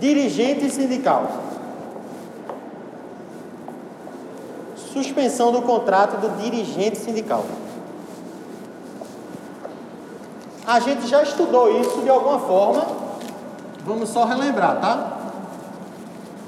Dirigente 0.00 0.70
sindical. 0.70 1.28
Suspensão 4.92 5.50
do 5.52 5.62
contrato 5.62 6.20
do 6.20 6.42
dirigente 6.42 6.98
sindical. 6.98 7.44
A 10.66 10.80
gente 10.80 11.06
já 11.06 11.22
estudou 11.22 11.80
isso 11.80 12.00
de 12.02 12.08
alguma 12.08 12.38
forma. 12.38 12.86
Vamos 13.84 14.08
só 14.08 14.24
relembrar, 14.24 14.80
tá? 14.80 15.18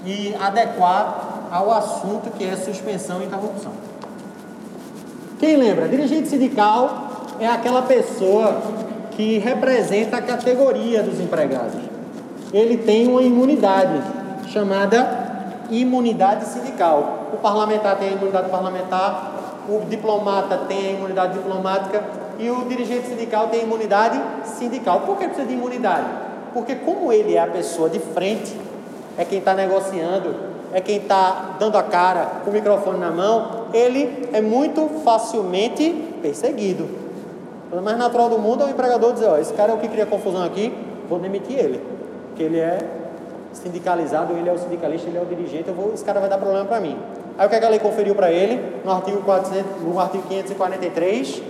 E 0.05 0.35
adequar 0.41 1.49
ao 1.51 1.71
assunto 1.71 2.31
que 2.31 2.45
é 2.45 2.57
suspensão 2.57 3.21
e 3.21 3.27
interrupção. 3.27 3.73
Quem 5.39 5.57
lembra? 5.57 5.89
Dirigente 5.89 6.29
sindical 6.29 7.07
é 7.39 7.47
aquela 7.47 7.83
pessoa 7.83 8.63
que 9.13 9.39
representa 9.39 10.17
a 10.17 10.23
categoria 10.23 11.03
dos 11.03 11.21
empregados. 11.21 11.86
Ele 12.57 12.79
tem 12.79 13.07
uma 13.07 13.21
imunidade 13.21 14.03
chamada 14.49 15.27
imunidade 15.69 16.47
sindical. 16.47 17.29
O 17.35 17.37
parlamentar 17.37 17.99
tem 17.99 18.09
a 18.09 18.13
imunidade 18.13 18.49
parlamentar, 18.49 19.65
o 19.69 19.81
diplomata 19.85 20.57
tem 20.67 20.89
a 20.89 20.91
imunidade 20.93 21.35
diplomática 21.35 22.03
e 22.39 22.49
o 22.49 22.65
dirigente 22.65 23.09
sindical 23.09 23.49
tem 23.49 23.61
a 23.61 23.63
imunidade 23.65 24.19
sindical. 24.45 25.01
Por 25.01 25.19
que 25.19 25.27
precisa 25.27 25.47
de 25.47 25.53
imunidade? 25.53 26.07
Porque 26.55 26.77
como 26.77 27.13
ele 27.13 27.35
é 27.35 27.43
a 27.43 27.47
pessoa 27.47 27.91
de 27.91 27.99
frente, 27.99 28.59
é 29.19 29.25
quem 29.27 29.41
está 29.41 29.53
negociando, 29.53 30.35
é 30.73 30.81
quem 30.81 30.97
está 30.97 31.57
dando 31.59 31.77
a 31.77 31.83
cara 31.83 32.41
com 32.43 32.49
o 32.49 32.55
microfone 32.55 32.99
na 32.99 33.11
mão, 33.11 33.67
ele 33.75 34.31
é 34.33 34.41
muito 34.41 35.03
facilmente 35.05 35.91
perseguido. 36.23 36.89
O 37.71 37.83
mais 37.83 37.99
natural 37.99 38.31
do 38.31 38.39
mundo 38.39 38.63
é 38.63 38.67
o 38.67 38.71
empregador 38.71 39.13
dizer, 39.13 39.27
ó, 39.27 39.37
esse 39.37 39.53
cara 39.53 39.73
é 39.73 39.75
o 39.75 39.79
que 39.79 39.89
cria 39.89 40.07
confusão 40.07 40.43
aqui, 40.43 40.73
vou 41.07 41.19
demitir 41.19 41.59
ele. 41.59 41.96
Porque 42.37 42.45
ele 42.45 42.59
é 42.59 42.79
sindicalizado, 43.55 44.35
ele 44.35 44.47
é 44.47 44.53
o 44.53 44.59
sindicalista, 44.59 45.09
ele 45.09 45.17
é 45.17 45.23
o 45.23 45.25
dirigente, 45.25 45.69
eu 45.69 45.75
vou, 45.75 45.95
esse 45.95 46.05
cara 46.05 46.21
vai 46.21 46.29
dar 46.29 46.37
problema 46.37 46.67
para 46.67 46.79
mim. 46.81 46.99
Aí 47.39 47.47
o 47.47 47.49
que, 47.49 47.57
é 47.57 47.59
que 47.59 47.65
a 47.65 47.69
lei 47.71 47.79
conferiu 47.79 48.15
para 48.15 48.31
ele? 48.31 48.83
No 48.85 48.93
artigo, 48.93 49.23
400, 49.23 49.81
no 49.81 49.99
artigo 49.99 50.23
543, 50.29 51.43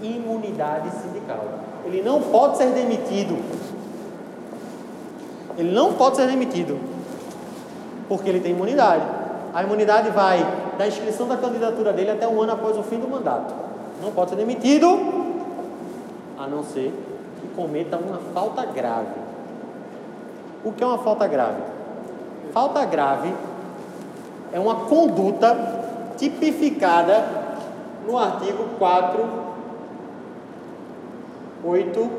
imunidade 0.00 0.88
sindical. 1.02 1.44
Ele 1.84 2.00
não 2.00 2.22
pode 2.22 2.56
ser 2.56 2.68
demitido. 2.68 3.36
Ele 5.58 5.70
não 5.70 5.92
pode 5.92 6.16
ser 6.16 6.26
demitido. 6.26 6.80
Porque 8.08 8.30
ele 8.30 8.40
tem 8.40 8.52
imunidade. 8.52 9.04
A 9.52 9.62
imunidade 9.62 10.08
vai 10.12 10.38
da 10.78 10.86
inscrição 10.86 11.28
da 11.28 11.36
candidatura 11.36 11.92
dele 11.92 12.10
até 12.10 12.26
um 12.26 12.40
ano 12.40 12.52
após 12.52 12.78
o 12.78 12.82
fim 12.82 12.98
do 12.98 13.06
mandato. 13.06 13.52
Não 14.00 14.12
pode 14.12 14.30
ser 14.30 14.36
demitido, 14.36 14.88
a 16.38 16.46
não 16.46 16.64
ser 16.64 16.90
que 17.38 17.48
cometa 17.54 17.98
uma 17.98 18.18
falta 18.32 18.64
grave. 18.64 19.31
O 20.64 20.72
que 20.72 20.82
é 20.82 20.86
uma 20.86 20.98
falta 20.98 21.26
grave? 21.26 21.62
Falta 22.52 22.84
grave 22.84 23.34
é 24.52 24.60
uma 24.60 24.74
conduta 24.86 25.56
tipificada 26.16 27.24
no 28.06 28.18
artigo 28.18 28.64
4, 28.78 29.28
8, 31.64 32.10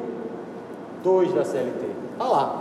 2 1.03 1.33
da 1.33 1.45
CLT. 1.45 1.85
Está 2.13 2.25
lá. 2.25 2.59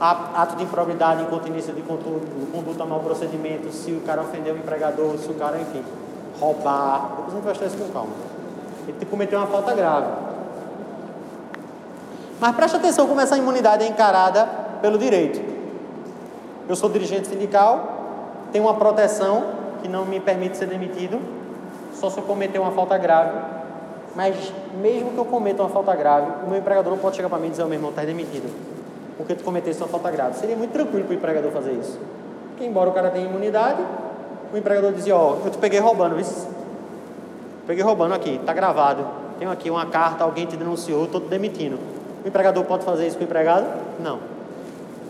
Ato 0.00 0.56
de 0.56 0.64
improbidade, 0.64 1.22
incontinência 1.22 1.72
de 1.72 1.82
conduta, 1.82 2.84
mau 2.84 3.00
procedimento, 3.00 3.70
se 3.72 3.92
o 3.92 4.00
cara 4.00 4.22
ofendeu 4.22 4.54
o 4.54 4.58
empregador, 4.58 5.16
se 5.18 5.30
o 5.30 5.34
cara, 5.34 5.58
enfim, 5.58 5.82
roubar. 6.40 7.10
Depois 7.16 7.28
a 7.28 7.36
gente 7.36 7.44
vai 7.44 7.52
estar 7.52 7.66
isso 7.66 7.78
com 7.78 7.88
calma. 7.92 8.12
Ele 8.86 9.06
cometeu 9.06 9.38
uma 9.38 9.46
falta 9.46 9.72
grave. 9.74 10.23
Mas 12.44 12.54
preste 12.56 12.76
atenção 12.76 13.06
como 13.06 13.22
essa 13.22 13.38
imunidade 13.38 13.84
é 13.84 13.88
encarada 13.88 14.44
pelo 14.82 14.98
direito. 14.98 15.40
Eu 16.68 16.76
sou 16.76 16.90
dirigente 16.90 17.26
sindical, 17.26 18.42
tenho 18.52 18.64
uma 18.66 18.74
proteção 18.74 19.46
que 19.80 19.88
não 19.88 20.04
me 20.04 20.20
permite 20.20 20.58
ser 20.58 20.66
demitido, 20.66 21.18
só 21.94 22.10
se 22.10 22.18
eu 22.18 22.24
cometer 22.24 22.58
uma 22.58 22.72
falta 22.72 22.98
grave. 22.98 23.38
Mas 24.14 24.52
mesmo 24.78 25.12
que 25.12 25.16
eu 25.16 25.24
cometa 25.24 25.62
uma 25.62 25.70
falta 25.70 25.96
grave, 25.96 26.44
o 26.44 26.50
meu 26.50 26.58
empregador 26.58 26.92
não 26.92 26.98
pode 26.98 27.16
chegar 27.16 27.30
para 27.30 27.38
mim 27.38 27.46
e 27.46 27.50
dizer, 27.52 27.62
oh, 27.62 27.66
meu 27.66 27.78
irmão, 27.78 27.88
está 27.88 28.04
demitido. 28.04 28.54
Porque 29.16 29.34
tu 29.34 29.42
cometeste 29.42 29.82
uma 29.82 29.88
falta 29.88 30.10
grave. 30.10 30.36
Seria 30.36 30.54
muito 30.54 30.72
tranquilo 30.72 31.04
para 31.06 31.14
o 31.14 31.16
empregador 31.16 31.50
fazer 31.50 31.72
isso. 31.72 31.98
Porque 32.50 32.66
embora 32.66 32.90
o 32.90 32.92
cara 32.92 33.08
tenha 33.08 33.24
imunidade, 33.24 33.80
o 34.52 34.56
empregador 34.58 34.92
dizia, 34.92 35.16
ó, 35.16 35.38
oh, 35.42 35.46
eu 35.46 35.50
te 35.50 35.56
peguei 35.56 35.80
roubando, 35.80 36.14
viu? 36.14 36.26
Peguei 37.66 37.82
roubando 37.82 38.12
aqui, 38.12 38.34
está 38.34 38.52
gravado. 38.52 39.06
Tenho 39.38 39.50
aqui 39.50 39.70
uma 39.70 39.86
carta, 39.86 40.24
alguém 40.24 40.44
te 40.44 40.58
denunciou, 40.58 41.06
estou 41.06 41.22
te 41.22 41.28
demitindo. 41.28 41.93
O 42.24 42.28
empregador 42.28 42.64
pode 42.64 42.84
fazer 42.84 43.06
isso 43.06 43.16
com 43.16 43.22
o 43.22 43.26
empregado? 43.26 43.66
Não. 44.00 44.18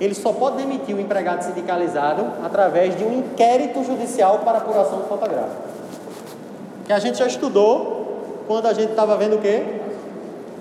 Ele 0.00 0.14
só 0.14 0.32
pode 0.32 0.56
demitir 0.56 0.96
o 0.96 1.00
empregado 1.00 1.42
sindicalizado 1.44 2.26
através 2.44 2.96
de 2.96 3.04
um 3.04 3.20
inquérito 3.20 3.84
judicial 3.84 4.40
para 4.40 4.58
apuração 4.58 5.02
de 5.02 5.08
falta 5.08 5.28
grave. 5.28 5.52
Que 6.84 6.92
a 6.92 6.98
gente 6.98 7.18
já 7.18 7.26
estudou 7.26 8.44
quando 8.48 8.66
a 8.66 8.72
gente 8.72 8.90
estava 8.90 9.16
vendo 9.16 9.36
o 9.36 9.38
quê? 9.38 9.62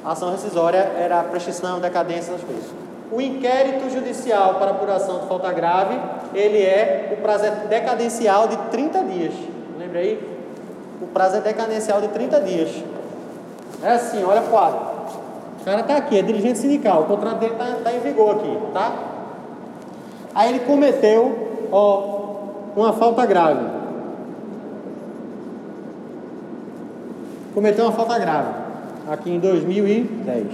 A 0.06 0.12
ação 0.12 0.32
rescisória 0.32 0.92
era 1.00 1.22
a 1.22 1.24
prescrição, 1.24 1.80
decadência, 1.80 2.34
essas 2.34 2.44
coisas. 2.44 2.66
O 3.12 3.20
inquérito 3.20 3.90
judicial 3.90 4.56
para 4.56 4.72
apuração 4.72 5.20
de 5.20 5.28
falta 5.28 5.52
grave, 5.52 6.00
ele 6.34 6.62
é 6.62 7.16
o 7.18 7.22
prazo 7.22 7.46
decadencial 7.68 8.48
de 8.48 8.58
30 8.70 9.04
dias. 9.04 9.34
Lembra 9.80 10.00
aí? 10.00 10.34
O 11.02 11.08
prazo 11.08 11.38
é 11.38 11.42
decadencial 11.42 12.00
de 12.00 12.10
30 12.10 12.42
dias. 12.42 12.84
É 13.82 13.92
assim, 13.92 14.24
olha 14.24 14.42
o 14.42 14.50
quadro. 14.50 14.93
O 15.64 15.66
cara 15.66 15.80
está 15.80 15.96
aqui, 15.96 16.20
é 16.20 16.22
dirigente 16.22 16.60
sindical, 16.60 17.04
o 17.04 17.06
contrato 17.06 17.40
dele 17.40 17.54
está 17.54 17.66
tá 17.82 17.94
em 17.94 18.02
vigor 18.02 18.36
aqui, 18.36 18.58
tá? 18.74 18.92
Aí 20.36 20.50
ele 20.50 20.60
cometeu, 20.66 21.70
ó, 21.72 22.04
uma 22.76 22.92
falta 22.92 23.26
grave. 23.26 23.66
Cometeu 27.54 27.86
uma 27.86 27.94
falta 27.94 28.20
grave. 28.20 28.50
Aqui 29.10 29.32
em 29.32 29.40
2010. 29.40 30.48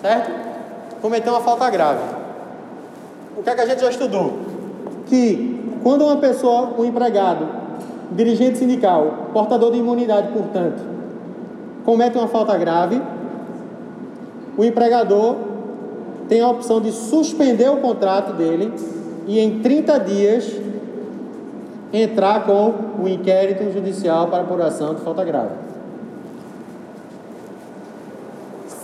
Certo? 0.00 0.32
Cometeu 1.00 1.32
uma 1.32 1.42
falta 1.42 1.70
grave. 1.70 2.02
O 3.36 3.42
que, 3.44 3.50
é 3.50 3.54
que 3.54 3.60
a 3.60 3.66
gente 3.66 3.82
já 3.82 3.90
estudou? 3.90 4.32
Que 5.06 5.78
quando 5.80 6.04
uma 6.04 6.16
pessoa, 6.16 6.74
um 6.76 6.84
empregado, 6.84 7.46
dirigente 8.10 8.58
sindical, 8.58 9.28
portador 9.32 9.70
de 9.70 9.78
imunidade, 9.78 10.26
portanto, 10.32 10.82
comete 11.84 12.18
uma 12.18 12.26
falta 12.26 12.58
grave, 12.58 13.00
o 14.56 14.64
empregador 14.64 15.36
tem 16.28 16.40
a 16.40 16.48
opção 16.48 16.80
de 16.80 16.92
suspender 16.92 17.70
o 17.70 17.78
contrato 17.78 18.32
dele 18.32 18.72
e 19.26 19.38
em 19.38 19.60
30 19.60 19.98
dias 20.00 20.52
entrar 21.92 22.44
com 22.44 23.02
o 23.02 23.08
inquérito 23.08 23.70
judicial 23.72 24.28
para 24.28 24.42
apuração 24.42 24.94
de 24.94 25.02
falta 25.02 25.24
grave. 25.24 25.54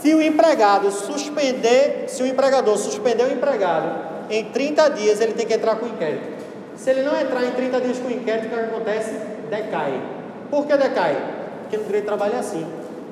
Se 0.00 0.14
o 0.14 0.22
empregado 0.22 0.90
suspender, 0.90 2.04
se 2.08 2.22
o 2.22 2.26
empregador 2.26 2.76
suspender 2.76 3.24
o 3.24 3.32
empregado 3.32 4.08
em 4.30 4.44
30 4.44 4.90
dias, 4.90 5.20
ele 5.20 5.32
tem 5.32 5.46
que 5.46 5.54
entrar 5.54 5.76
com 5.76 5.86
o 5.86 5.88
inquérito. 5.88 6.38
Se 6.76 6.90
ele 6.90 7.02
não 7.02 7.18
entrar 7.18 7.44
em 7.44 7.50
30 7.50 7.80
dias 7.80 7.98
com 7.98 8.08
o 8.08 8.12
inquérito, 8.12 8.46
o 8.46 8.50
que 8.50 8.54
acontece? 8.54 9.12
Decai. 9.50 10.00
Por 10.50 10.66
que 10.66 10.76
decai? 10.76 11.16
Porque 11.62 11.76
no 11.76 11.84
direito 11.84 12.04
de 12.04 12.08
trabalho 12.08 12.34
é 12.34 12.38
assim. 12.38 12.64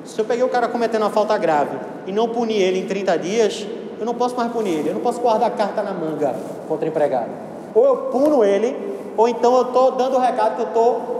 Se 0.07 0.21
eu 0.21 0.25
peguei 0.25 0.43
o 0.43 0.47
cara 0.47 0.69
cometendo 0.69 1.01
uma 1.01 1.09
falta 1.09 1.37
grave 1.37 1.77
e 2.07 2.13
não 2.13 2.29
punir 2.29 2.61
ele 2.61 2.79
em 2.79 2.87
30 2.87 3.17
dias, 3.19 3.67
eu 3.99 4.05
não 4.05 4.15
posso 4.15 4.35
mais 4.37 4.49
punir 4.51 4.79
ele, 4.79 4.89
eu 4.89 4.93
não 4.93 5.01
posso 5.01 5.19
guardar 5.19 5.51
carta 5.51 5.83
na 5.83 5.91
manga 5.91 6.33
contra 6.67 6.85
o 6.85 6.87
empregado. 6.87 7.29
Ou 7.75 7.85
eu 7.85 7.97
puno 7.97 8.43
ele, 8.43 8.75
ou 9.17 9.27
então 9.27 9.53
eu 9.57 9.63
estou 9.63 9.91
dando 9.91 10.15
o 10.15 10.19
recado 10.19 10.55
que 10.55 10.61
eu 10.61 10.67
estou 10.67 11.17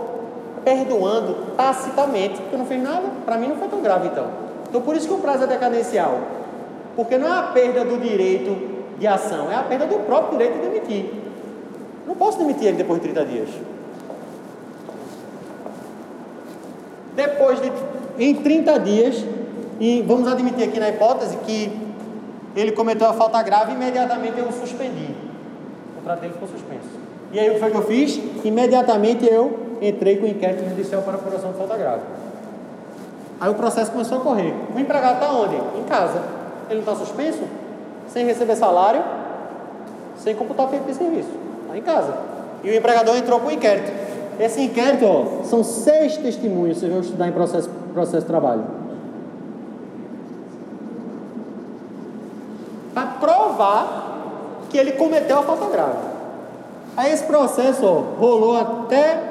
perdoando 0.63 1.35
tacitamente, 1.57 2.39
porque 2.41 2.55
eu 2.55 2.59
não 2.59 2.65
fiz 2.65 2.81
nada, 2.81 3.03
para 3.25 3.37
mim 3.37 3.49
não 3.49 3.57
foi 3.57 3.67
tão 3.67 3.81
grave 3.81 4.07
então. 4.07 4.27
Então 4.69 4.81
por 4.81 4.95
isso 4.95 5.07
que 5.07 5.13
o 5.13 5.17
prazo 5.17 5.43
é 5.43 5.47
decadencial. 5.47 6.19
Porque 6.95 7.17
não 7.17 7.27
é 7.27 7.39
a 7.39 7.43
perda 7.43 7.83
do 7.83 7.97
direito 7.99 8.55
de 8.97 9.05
ação, 9.05 9.51
é 9.51 9.55
a 9.55 9.63
perda 9.63 9.85
do 9.85 9.99
próprio 10.05 10.37
direito 10.37 10.61
de 10.61 10.69
demitir. 10.69 11.13
Não 12.07 12.15
posso 12.15 12.37
demitir 12.37 12.69
ele 12.69 12.77
depois 12.77 13.01
de 13.01 13.09
30 13.09 13.25
dias. 13.25 13.49
Depois 17.15 17.61
de 17.61 17.71
em 18.19 18.35
30 18.35 18.79
dias, 18.79 19.23
e 19.79 20.01
vamos 20.01 20.27
admitir 20.27 20.67
aqui 20.67 20.79
na 20.79 20.89
hipótese 20.89 21.37
que 21.37 21.71
ele 22.55 22.71
cometeu 22.71 23.07
a 23.07 23.13
falta 23.13 23.41
grave, 23.43 23.73
imediatamente 23.73 24.39
eu 24.39 24.45
o 24.45 24.51
suspendi. 24.51 25.13
O 25.91 25.99
contrato 25.99 26.21
dele 26.21 26.33
ficou 26.33 26.47
suspenso. 26.47 26.87
E 27.31 27.39
aí 27.39 27.49
o 27.49 27.53
que 27.53 27.59
foi 27.59 27.71
que 27.71 27.77
eu 27.77 27.83
fiz? 27.83 28.19
Imediatamente 28.43 29.27
eu 29.31 29.59
entrei 29.81 30.17
com 30.17 30.25
inquérito 30.25 30.67
judicial 30.67 31.01
para 31.03 31.15
apuração 31.15 31.51
de 31.51 31.57
falta 31.57 31.77
grave. 31.77 32.01
Aí 33.39 33.49
o 33.49 33.53
processo 33.53 33.91
começou 33.91 34.17
a 34.17 34.21
correr. 34.21 34.53
O 34.75 34.79
empregado 34.79 35.15
está 35.15 35.31
onde? 35.31 35.55
Em 35.79 35.83
casa. 35.83 36.19
Ele 36.69 36.81
não 36.81 36.91
está 36.91 36.95
suspenso? 36.95 37.43
Sem 38.07 38.25
receber 38.25 38.55
salário, 38.55 39.03
sem 40.17 40.33
computar 40.33 40.67
tempo 40.69 40.85
de 40.85 40.95
serviço. 40.95 41.29
Está 41.63 41.77
em 41.77 41.81
casa. 41.81 42.17
E 42.63 42.69
o 42.69 42.75
empregador 42.75 43.15
entrou 43.15 43.39
com 43.39 43.47
o 43.47 43.51
inquérito. 43.51 43.91
Esse 44.39 44.61
inquérito, 44.61 45.05
ó, 45.05 45.43
são 45.43 45.63
seis 45.63 46.17
testemunhos, 46.17 46.77
vocês 46.77 46.91
vão 46.91 47.01
estudar 47.01 47.27
em 47.27 47.31
processo, 47.31 47.69
processo 47.97 48.21
de 48.21 48.27
trabalho. 48.27 48.63
para 52.93 53.07
provar 53.19 54.67
que 54.71 54.77
ele 54.77 54.93
cometeu 54.93 55.37
a 55.37 55.43
falta 55.43 55.69
grave. 55.69 55.99
Aí 56.95 57.11
esse 57.13 57.25
processo 57.25 57.85
ó, 57.85 57.99
rolou 58.19 58.57
até 58.57 59.21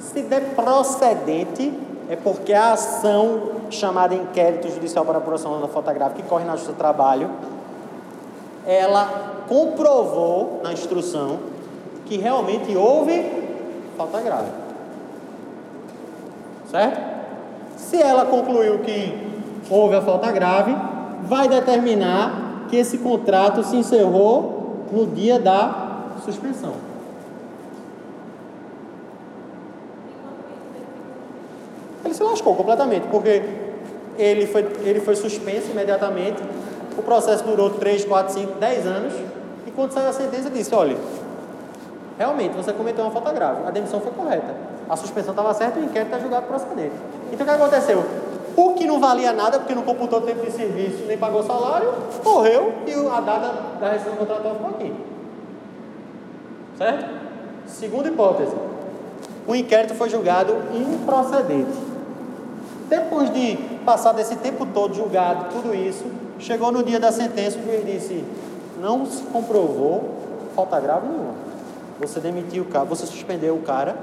Se 0.00 0.22
der 0.22 0.54
procedente, 0.54 1.78
é 2.08 2.16
porque 2.16 2.54
a 2.54 2.72
ação 2.72 3.50
chamada 3.68 4.14
inquérito 4.14 4.70
judicial 4.70 5.04
para 5.04 5.18
apuração 5.18 5.60
da 5.60 5.68
fotográfica 5.68 6.22
que 6.22 6.26
corre 6.26 6.46
na 6.46 6.52
Justiça 6.52 6.72
do 6.72 6.78
Trabalho, 6.78 7.57
ela 8.68 9.44
comprovou 9.48 10.60
na 10.62 10.74
instrução 10.74 11.38
que 12.04 12.18
realmente 12.18 12.76
houve 12.76 13.24
falta 13.96 14.20
grave. 14.20 14.50
Certo? 16.70 17.00
Se 17.78 17.96
ela 17.96 18.26
concluiu 18.26 18.80
que 18.80 19.26
houve 19.70 19.96
a 19.96 20.02
falta 20.02 20.30
grave, 20.30 20.76
vai 21.22 21.48
determinar 21.48 22.66
que 22.68 22.76
esse 22.76 22.98
contrato 22.98 23.64
se 23.64 23.74
encerrou 23.74 24.84
no 24.92 25.06
dia 25.06 25.38
da 25.38 26.18
suspensão. 26.22 26.74
Ele 32.04 32.12
se 32.12 32.22
lascou 32.22 32.54
completamente, 32.54 33.06
porque 33.08 33.42
ele 34.18 34.46
foi, 34.46 34.66
ele 34.84 35.00
foi 35.00 35.16
suspenso 35.16 35.70
imediatamente, 35.70 36.42
o 36.98 37.02
processo 37.02 37.44
durou 37.44 37.70
3, 37.70 38.04
4, 38.04 38.34
5, 38.34 38.58
10 38.58 38.86
anos, 38.86 39.14
e 39.66 39.70
quando 39.70 39.92
saiu 39.92 40.08
a 40.08 40.12
sentença, 40.12 40.50
disse: 40.50 40.74
olha, 40.74 40.96
realmente 42.18 42.56
você 42.56 42.72
cometeu 42.72 43.04
uma 43.04 43.12
falta 43.12 43.32
grave, 43.32 43.66
a 43.66 43.70
demissão 43.70 44.00
foi 44.00 44.10
correta, 44.12 44.54
a 44.88 44.96
suspensão 44.96 45.30
estava 45.30 45.54
certa 45.54 45.78
e 45.78 45.82
o 45.82 45.84
inquérito 45.84 46.08
está 46.08 46.18
julgado 46.18 46.46
procedente. 46.46 46.94
Então 47.32 47.46
o 47.46 47.48
que 47.48 47.54
aconteceu? 47.54 48.04
O 48.56 48.74
que 48.74 48.86
não 48.86 48.98
valia 48.98 49.32
nada, 49.32 49.60
porque 49.60 49.74
não 49.74 49.82
computou 49.82 50.20
tempo 50.22 50.44
de 50.44 50.50
serviço 50.50 51.04
nem 51.06 51.16
pagou 51.16 51.44
salário, 51.44 51.94
morreu 52.24 52.74
e 52.86 52.92
a 52.92 53.20
data 53.20 53.54
da 53.80 53.90
rescisão 53.90 54.16
contratual 54.16 54.54
ficou 54.56 54.70
aqui. 54.70 54.92
Certo? 56.76 57.06
Segunda 57.66 58.08
hipótese: 58.08 58.56
o 59.46 59.54
inquérito 59.54 59.94
foi 59.94 60.08
julgado 60.08 60.56
improcedente. 60.74 61.78
Depois 62.88 63.32
de 63.32 63.77
passar 63.88 64.12
desse 64.12 64.36
tempo 64.36 64.66
todo 64.66 64.94
julgado, 64.94 65.46
tudo 65.50 65.74
isso, 65.74 66.04
chegou 66.38 66.70
no 66.70 66.82
dia 66.82 67.00
da 67.00 67.10
sentença, 67.10 67.58
o 67.58 67.62
juiz 67.62 67.86
disse: 67.86 68.22
não 68.82 69.06
se 69.06 69.22
comprovou 69.22 70.10
falta 70.54 70.78
grave 70.78 71.08
nenhuma. 71.08 71.32
Você 71.98 72.20
demitiu 72.20 72.64
o 72.64 72.66
cara, 72.66 72.84
você 72.84 73.06
suspendeu 73.06 73.54
o 73.54 73.62
cara, 73.62 73.96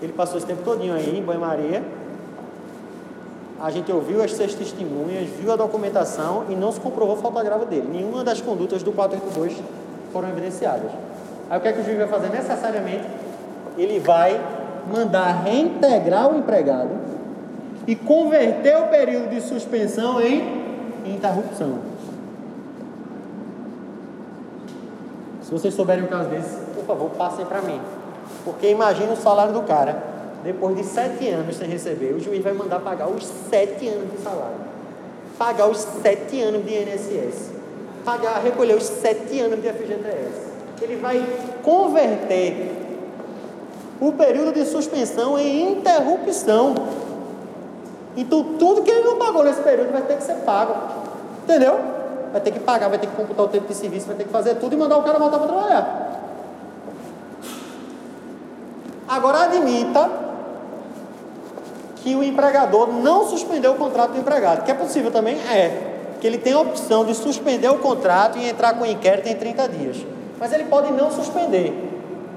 ele 0.00 0.14
passou 0.14 0.38
esse 0.38 0.46
tempo 0.46 0.62
todinho 0.62 0.94
aí 0.94 1.18
em 1.18 1.22
banho-maria. 1.22 1.82
A 3.60 3.70
gente 3.70 3.92
ouviu 3.92 4.24
as 4.24 4.32
seis 4.32 4.54
testemunhas, 4.54 5.28
viu 5.38 5.52
a 5.52 5.56
documentação 5.56 6.44
e 6.48 6.54
não 6.54 6.72
se 6.72 6.80
comprovou 6.80 7.16
falta 7.16 7.42
grave 7.42 7.66
dele. 7.66 7.88
Nenhuma 7.92 8.24
das 8.24 8.40
condutas 8.40 8.82
do 8.82 8.90
482 8.90 9.62
foram 10.14 10.30
evidenciadas. 10.30 10.90
Aí 11.50 11.58
o 11.58 11.60
que 11.60 11.68
é 11.68 11.72
que 11.74 11.80
o 11.80 11.84
juiz 11.84 11.98
vai 11.98 12.08
fazer? 12.08 12.30
Necessariamente, 12.30 13.04
ele 13.76 14.00
vai 14.00 14.40
mandar 14.90 15.42
reintegrar 15.44 16.32
o 16.32 16.38
empregado 16.38 17.14
e 17.86 17.94
converter 17.94 18.76
o 18.78 18.88
período 18.88 19.30
de 19.30 19.40
suspensão 19.40 20.20
em 20.20 20.64
interrupção. 21.06 21.78
Se 25.42 25.50
vocês 25.50 25.74
souberem 25.74 26.04
um 26.04 26.06
caso 26.08 26.30
desse, 26.30 26.56
por 26.74 26.84
favor, 26.84 27.10
passem 27.10 27.44
para 27.44 27.60
mim. 27.60 27.80
Porque 28.44 28.68
imagina 28.70 29.12
o 29.12 29.16
salário 29.16 29.52
do 29.52 29.62
cara, 29.62 30.02
depois 30.42 30.76
de 30.76 30.84
sete 30.84 31.28
anos 31.28 31.56
sem 31.56 31.68
receber, 31.68 32.14
o 32.14 32.20
juiz 32.20 32.42
vai 32.42 32.52
mandar 32.52 32.80
pagar 32.80 33.08
os 33.08 33.24
sete 33.50 33.88
anos 33.88 34.10
de 34.10 34.18
salário. 34.22 34.56
Pagar 35.38 35.68
os 35.68 35.78
sete 35.78 36.40
anos 36.40 36.64
de 36.64 36.72
INSS. 36.74 37.50
Pagar, 38.04 38.42
recolher 38.42 38.76
os 38.76 38.84
sete 38.84 39.40
anos 39.40 39.60
de 39.60 39.68
FGTS. 39.68 40.54
Ele 40.82 40.96
vai 40.96 41.24
converter 41.62 42.72
o 44.00 44.12
período 44.12 44.52
de 44.52 44.64
suspensão 44.66 45.38
em 45.38 45.72
interrupção. 45.72 46.74
Então, 48.16 48.56
tudo 48.58 48.82
que 48.82 48.90
ele 48.90 49.04
não 49.04 49.16
pagou 49.16 49.44
nesse 49.44 49.60
período 49.60 49.92
vai 49.92 50.02
ter 50.02 50.16
que 50.16 50.22
ser 50.22 50.36
pago. 50.44 50.74
Entendeu? 51.42 51.94
vai 52.34 52.40
ter 52.40 52.50
que 52.50 52.58
pagar, 52.58 52.88
vai 52.88 52.98
ter 52.98 53.06
que 53.06 53.14
computar 53.14 53.46
o 53.46 53.48
tempo 53.48 53.68
de 53.68 53.74
serviço, 53.74 54.08
vai 54.08 54.16
ter 54.16 54.24
que 54.24 54.30
fazer 54.30 54.56
tudo 54.56 54.74
e 54.74 54.76
mandar 54.76 54.96
o 54.96 55.04
cara 55.04 55.20
voltar 55.20 55.38
para 55.38 55.46
trabalhar. 55.46 56.20
Agora 59.06 59.44
admita 59.44 60.10
que 61.94 62.16
o 62.16 62.24
empregador 62.24 62.88
não 62.88 63.28
suspendeu 63.28 63.70
o 63.70 63.76
contrato 63.76 64.14
do 64.14 64.18
empregado, 64.18 64.64
que 64.64 64.70
é 64.72 64.74
possível 64.74 65.12
também? 65.12 65.36
É. 65.48 66.16
Que 66.20 66.26
ele 66.26 66.38
tem 66.38 66.54
a 66.54 66.58
opção 66.58 67.04
de 67.04 67.14
suspender 67.14 67.68
o 67.68 67.78
contrato 67.78 68.36
e 68.36 68.48
entrar 68.48 68.74
com 68.74 68.84
inquérito 68.84 69.28
em 69.28 69.36
30 69.36 69.68
dias. 69.68 70.04
Mas 70.36 70.52
ele 70.52 70.64
pode 70.64 70.92
não 70.92 71.12
suspender. 71.12 71.72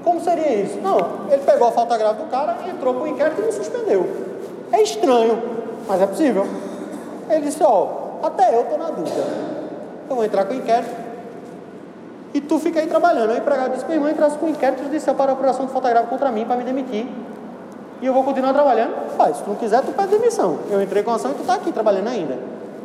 Como 0.04 0.20
seria 0.20 0.62
isso? 0.62 0.78
Não, 0.80 1.26
ele 1.28 1.42
pegou 1.42 1.66
a 1.66 1.72
falta 1.72 1.98
grave 1.98 2.22
do 2.22 2.30
cara, 2.30 2.56
entrou 2.68 2.94
com 2.94 3.00
o 3.00 3.08
inquérito 3.08 3.40
e 3.40 3.44
não 3.46 3.52
suspendeu. 3.52 4.08
É 4.70 4.80
estranho, 4.80 5.57
mas 5.88 6.02
é 6.02 6.06
possível. 6.06 6.46
Ele 7.30 7.40
disse, 7.40 7.62
ó, 7.62 7.88
até 8.22 8.54
eu 8.54 8.62
estou 8.62 8.78
na 8.78 8.90
dúvida. 8.90 9.24
Eu 10.08 10.16
vou 10.16 10.24
entrar 10.24 10.44
com 10.44 10.54
inquérito. 10.54 11.08
E 12.34 12.40
tu 12.40 12.58
fica 12.58 12.80
aí 12.80 12.86
trabalhando. 12.86 13.30
O 13.30 13.36
empregado 13.36 13.72
disse: 13.72 13.86
meu 13.86 13.94
irmão 13.94 14.10
entrasse 14.10 14.36
com 14.36 14.48
inquérito 14.48 14.82
judicial 14.84 15.16
para 15.16 15.32
apuração 15.32 15.66
de 15.66 15.72
fotográfico 15.72 16.10
contra 16.10 16.30
mim 16.30 16.44
para 16.44 16.56
me 16.56 16.64
demitir. 16.64 17.06
E 18.00 18.06
eu 18.06 18.12
vou 18.12 18.22
continuar 18.22 18.52
trabalhando. 18.52 19.16
Pai, 19.16 19.34
se 19.34 19.42
tu 19.42 19.50
não 19.50 19.56
quiser, 19.56 19.82
tu 19.82 19.92
pede 19.92 20.08
demissão. 20.08 20.58
Eu 20.70 20.80
entrei 20.80 21.02
com 21.02 21.10
ação 21.10 21.32
e 21.32 21.34
tu 21.34 21.40
está 21.40 21.54
aqui 21.54 21.72
trabalhando 21.72 22.08
ainda. 22.08 22.38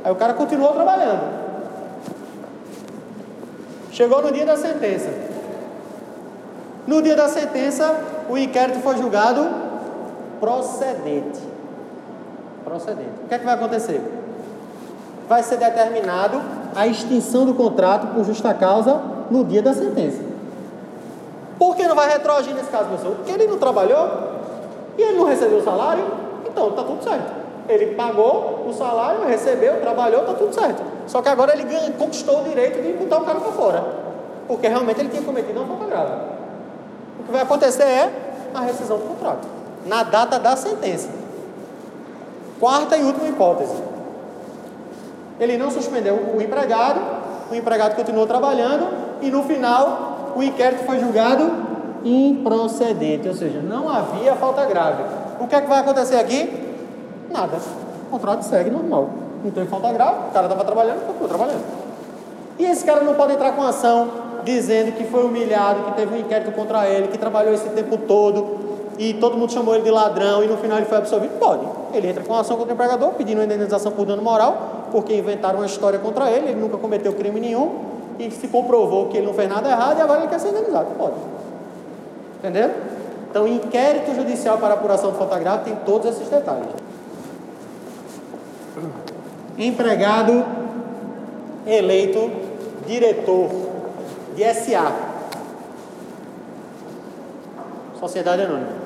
Aí 0.03 0.11
o 0.11 0.15
cara 0.15 0.33
continuou 0.33 0.73
trabalhando. 0.73 1.43
Chegou 3.91 4.21
no 4.21 4.31
dia 4.31 4.45
da 4.45 4.57
sentença. 4.57 5.09
No 6.87 7.01
dia 7.01 7.15
da 7.15 7.29
sentença, 7.29 7.95
o 8.27 8.37
inquérito 8.37 8.79
foi 8.79 8.97
julgado 8.97 9.47
procedente. 10.39 11.52
Procedente. 12.63 13.09
O 13.23 13.27
que 13.27 13.35
é 13.35 13.39
que 13.39 13.45
vai 13.45 13.55
acontecer? 13.55 14.01
Vai 15.27 15.43
ser 15.43 15.57
determinado 15.57 16.41
a 16.75 16.87
extinção 16.87 17.45
do 17.45 17.53
contrato 17.53 18.07
por 18.13 18.23
justa 18.23 18.53
causa 18.53 19.01
no 19.29 19.43
dia 19.43 19.61
da 19.61 19.73
sentença. 19.73 20.21
Por 21.57 21.75
que 21.75 21.87
não 21.87 21.95
vai 21.95 22.09
retroagir 22.09 22.53
nesse 22.53 22.69
caso, 22.69 22.85
professor? 22.85 23.15
Porque 23.15 23.31
ele 23.31 23.47
não 23.47 23.57
trabalhou 23.57 24.33
e 24.97 25.01
ele 25.01 25.17
não 25.17 25.25
recebeu 25.25 25.59
o 25.59 25.63
salário, 25.63 26.03
então 26.45 26.69
está 26.69 26.83
tudo 26.83 27.03
certo. 27.03 27.31
Ele 27.69 27.95
pagou 27.95 28.65
o 28.67 28.73
salário, 28.73 29.25
recebeu, 29.25 29.79
trabalhou, 29.79 30.21
está 30.21 30.33
tudo 30.33 30.53
certo. 30.53 30.83
Só 31.07 31.21
que 31.21 31.29
agora 31.29 31.53
ele 31.53 31.63
ganha, 31.63 31.91
conquistou 31.91 32.41
o 32.41 32.43
direito 32.43 32.81
de 32.81 32.93
botar 32.93 33.17
o 33.17 33.25
cara 33.25 33.39
para 33.39 33.51
fora. 33.51 33.83
Porque 34.47 34.67
realmente 34.67 34.99
ele 34.99 35.09
tinha 35.09 35.21
cometido 35.21 35.59
uma 35.61 35.67
falta 35.67 35.85
grave. 35.85 36.11
O 37.19 37.23
que 37.23 37.31
vai 37.31 37.41
acontecer 37.41 37.83
é 37.83 38.11
a 38.53 38.61
rescisão 38.61 38.97
do 38.97 39.05
contrato. 39.05 39.47
Na 39.85 40.03
data 40.03 40.37
da 40.37 40.55
sentença. 40.55 41.22
Quarta 42.63 42.95
e 42.95 43.03
última 43.03 43.27
hipótese. 43.27 43.75
Ele 45.37 45.57
não 45.57 45.69
suspendeu 45.69 46.15
o 46.33 46.41
empregado, 46.41 46.97
o 47.51 47.55
empregado 47.55 47.93
continuou 47.93 48.25
trabalhando 48.25 48.87
e 49.21 49.29
no 49.29 49.43
final 49.43 50.31
o 50.33 50.41
inquérito 50.41 50.85
foi 50.85 50.97
julgado 50.97 51.51
improcedente, 52.05 53.27
ou 53.27 53.33
seja, 53.33 53.59
não 53.59 53.89
havia 53.89 54.33
falta 54.37 54.63
grave. 54.63 55.03
O 55.41 55.47
que 55.47 55.55
é 55.55 55.59
que 55.59 55.67
vai 55.67 55.79
acontecer 55.79 56.15
aqui? 56.15 56.49
Nada. 57.29 57.57
O 58.07 58.11
contrato 58.11 58.43
segue 58.43 58.69
normal. 58.69 59.09
Não 59.43 59.51
tem 59.51 59.65
falta 59.65 59.91
grave, 59.91 60.29
o 60.29 60.31
cara 60.31 60.45
estava 60.45 60.63
trabalhando, 60.63 61.05
continuou 61.05 61.27
trabalhando. 61.27 61.65
E 62.57 62.63
esse 62.63 62.85
cara 62.85 63.01
não 63.01 63.15
pode 63.15 63.33
entrar 63.33 63.51
com 63.51 63.61
ação 63.61 64.07
dizendo 64.45 64.93
que 64.93 65.03
foi 65.03 65.25
humilhado, 65.25 65.83
que 65.83 65.91
teve 65.97 66.15
um 66.15 66.17
inquérito 66.17 66.53
contra 66.53 66.87
ele, 66.87 67.09
que 67.09 67.17
trabalhou 67.17 67.53
esse 67.53 67.67
tempo 67.71 67.97
todo 67.97 68.72
e 68.97 69.13
todo 69.15 69.37
mundo 69.37 69.51
chamou 69.51 69.73
ele 69.75 69.83
de 69.83 69.91
ladrão 69.91 70.43
e 70.43 70.47
no 70.47 70.57
final 70.57 70.77
ele 70.77 70.85
foi 70.85 70.97
absolvido? 70.97 71.37
Pode. 71.39 71.65
Ele 71.93 72.07
entra 72.07 72.23
com 72.23 72.35
ação 72.35 72.57
contra 72.57 72.71
o 72.71 72.75
empregador 72.75 73.11
pedindo 73.13 73.41
indenização 73.43 73.91
por 73.91 74.05
dano 74.05 74.21
moral 74.21 74.83
porque 74.93 75.15
inventaram 75.15 75.57
uma 75.57 75.65
história 75.65 75.97
contra 75.97 76.29
ele, 76.29 76.49
ele 76.49 76.61
nunca 76.61 76.77
cometeu 76.77 77.11
crime 77.13 77.39
nenhum, 77.39 77.79
e 78.19 78.29
se 78.29 78.47
comprovou 78.47 79.07
que 79.07 79.17
ele 79.17 79.25
não 79.25 79.33
fez 79.33 79.49
nada 79.49 79.67
errado, 79.67 79.97
e 79.97 80.01
agora 80.01 80.19
ele 80.19 80.27
quer 80.27 80.39
ser 80.39 80.49
indenizado. 80.49 80.85
Pode. 80.95 81.15
Entenderam? 82.37 82.75
Então, 83.27 83.47
inquérito 83.47 84.13
judicial 84.13 84.59
para 84.59 84.75
apuração 84.75 85.09
do 85.09 85.17
fotográfico 85.17 85.65
tem 85.65 85.75
todos 85.77 86.07
esses 86.11 86.29
detalhes. 86.29 86.67
Empregado 89.57 90.45
eleito 91.65 92.29
diretor 92.85 93.49
de 94.35 94.53
SA. 94.53 94.91
Sociedade 97.99 98.43
Anônima. 98.43 98.82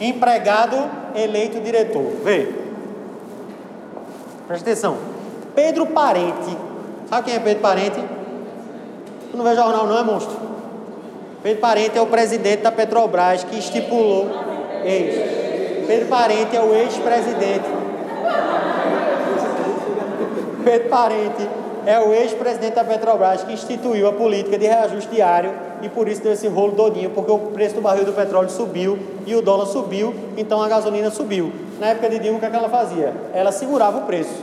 Empregado 0.00 0.76
eleito 1.14 1.60
diretor. 1.60 2.12
Vê. 2.22 2.48
Presta 4.46 4.70
atenção. 4.70 4.96
Pedro 5.54 5.86
Parente. 5.86 6.56
Sabe 7.08 7.24
quem 7.24 7.34
é 7.34 7.40
Pedro 7.40 7.62
Parente? 7.62 8.00
Tu 9.30 9.36
não 9.36 9.44
vê 9.44 9.54
jornal 9.54 9.86
não, 9.86 9.98
é 9.98 10.02
monstro. 10.02 10.36
Pedro 11.42 11.60
Parente 11.60 11.98
é 11.98 12.00
o 12.00 12.06
presidente 12.06 12.62
da 12.62 12.72
Petrobras 12.72 13.44
que 13.44 13.58
estipulou. 13.58 14.28
Pedro 15.86 16.06
Parente 16.08 16.56
é 16.56 16.60
o 16.60 16.74
ex-presidente. 16.74 17.64
Pedro 20.64 20.88
Parente 20.88 21.48
é 21.86 21.98
o 22.00 22.12
ex-presidente 22.12 22.74
da 22.74 22.84
Petrobras 22.84 23.42
que 23.42 23.52
instituiu 23.52 24.08
a 24.08 24.12
política 24.12 24.58
de 24.58 24.66
reajuste 24.66 25.10
diário 25.10 25.67
e 25.82 25.88
por 25.88 26.08
isso 26.08 26.22
deu 26.22 26.32
esse 26.32 26.48
rolo 26.48 26.72
todinho, 26.72 27.10
porque 27.10 27.30
o 27.30 27.38
preço 27.38 27.74
do 27.74 27.80
barril 27.80 28.04
do 28.04 28.12
petróleo 28.12 28.50
subiu 28.50 28.98
e 29.26 29.34
o 29.34 29.42
dólar 29.42 29.66
subiu, 29.66 30.14
então 30.36 30.62
a 30.62 30.68
gasolina 30.68 31.10
subiu. 31.10 31.52
Na 31.78 31.88
época 31.88 32.10
de 32.10 32.18
Dilma, 32.18 32.38
o 32.38 32.40
que, 32.40 32.46
é 32.46 32.50
que 32.50 32.56
ela 32.56 32.68
fazia? 32.68 33.12
Ela 33.32 33.52
segurava 33.52 33.98
o 33.98 34.02
preço, 34.02 34.42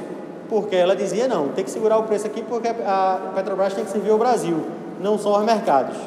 porque 0.50 0.76
ela 0.76 0.96
dizia, 0.96 1.28
não, 1.28 1.50
tem 1.50 1.64
que 1.64 1.72
segurar 1.72 1.98
o 1.98 2.04
preço 2.04 2.28
aqui 2.28 2.42
porque 2.42 2.68
a 2.68 3.32
Petrobras 3.36 3.74
tem 3.74 3.84
que 3.84 3.92
servir 3.92 4.12
o 4.12 4.18
Brasil, 4.18 4.66
não 5.02 5.18
só 5.18 5.40
os 5.40 5.46
mercados. 5.46 5.98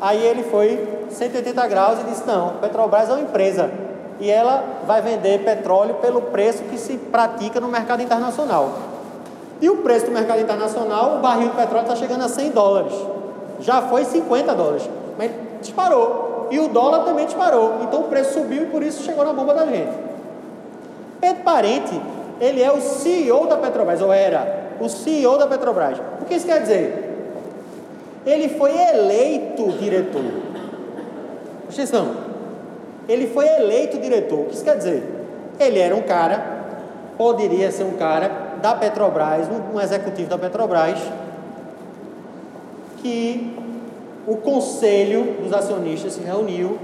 Aí 0.00 0.24
ele 0.24 0.42
foi 0.44 0.86
180 1.10 1.66
graus 1.68 2.00
e 2.00 2.04
disse, 2.04 2.26
não, 2.26 2.54
Petrobras 2.60 3.08
é 3.08 3.12
uma 3.12 3.22
empresa 3.22 3.70
e 4.20 4.30
ela 4.30 4.64
vai 4.86 5.02
vender 5.02 5.44
petróleo 5.44 5.94
pelo 5.96 6.22
preço 6.22 6.62
que 6.64 6.78
se 6.78 6.96
pratica 6.96 7.60
no 7.60 7.68
mercado 7.68 8.02
internacional. 8.02 8.72
E 9.60 9.70
o 9.70 9.78
preço 9.78 10.06
do 10.06 10.12
mercado 10.12 10.40
internacional, 10.40 11.16
o 11.16 11.20
barril 11.20 11.48
de 11.48 11.56
petróleo 11.56 11.84
está 11.84 11.96
chegando 11.96 12.24
a 12.24 12.28
100 12.28 12.50
dólares. 12.50 12.92
Já 13.60 13.82
foi 13.82 14.04
50 14.04 14.54
dólares, 14.54 14.88
mas 15.18 15.30
disparou. 15.60 16.48
E 16.50 16.58
o 16.58 16.68
dólar 16.68 17.04
também 17.04 17.26
disparou. 17.26 17.80
Então 17.82 18.00
o 18.00 18.04
preço 18.04 18.34
subiu 18.34 18.64
e 18.64 18.66
por 18.66 18.82
isso 18.82 19.02
chegou 19.02 19.24
na 19.24 19.32
bomba 19.32 19.54
da 19.54 19.66
gente. 19.66 19.92
Pedro 21.20 21.42
Parente, 21.42 22.00
ele 22.40 22.62
é 22.62 22.70
o 22.70 22.80
CEO 22.80 23.46
da 23.46 23.56
Petrobras, 23.56 24.00
ou 24.00 24.12
era 24.12 24.66
o 24.80 24.88
CEO 24.88 25.38
da 25.38 25.46
Petrobras. 25.46 25.98
O 26.20 26.24
que 26.24 26.34
isso 26.34 26.46
quer 26.46 26.60
dizer? 26.60 27.06
Ele 28.24 28.48
foi 28.50 28.76
eleito 28.76 29.72
diretor. 29.72 30.22
Presta 31.64 31.82
atenção. 31.82 32.16
Ele 33.08 33.28
foi 33.28 33.46
eleito 33.46 33.98
diretor. 33.98 34.40
O 34.40 34.44
que 34.46 34.54
isso 34.54 34.64
quer 34.64 34.76
dizer? 34.76 35.02
Ele 35.58 35.78
era 35.78 35.94
um 35.94 36.02
cara, 36.02 36.44
poderia 37.16 37.70
ser 37.70 37.84
um 37.84 37.92
cara 37.92 38.30
da 38.60 38.74
Petrobras, 38.74 39.48
um, 39.48 39.76
um 39.76 39.80
executivo 39.80 40.28
da 40.28 40.38
Petrobras, 40.38 40.98
que 43.06 43.52
o 44.26 44.36
conselho 44.38 45.36
dos 45.40 45.52
acionistas 45.52 46.14
se 46.14 46.20
reuniu 46.20 46.76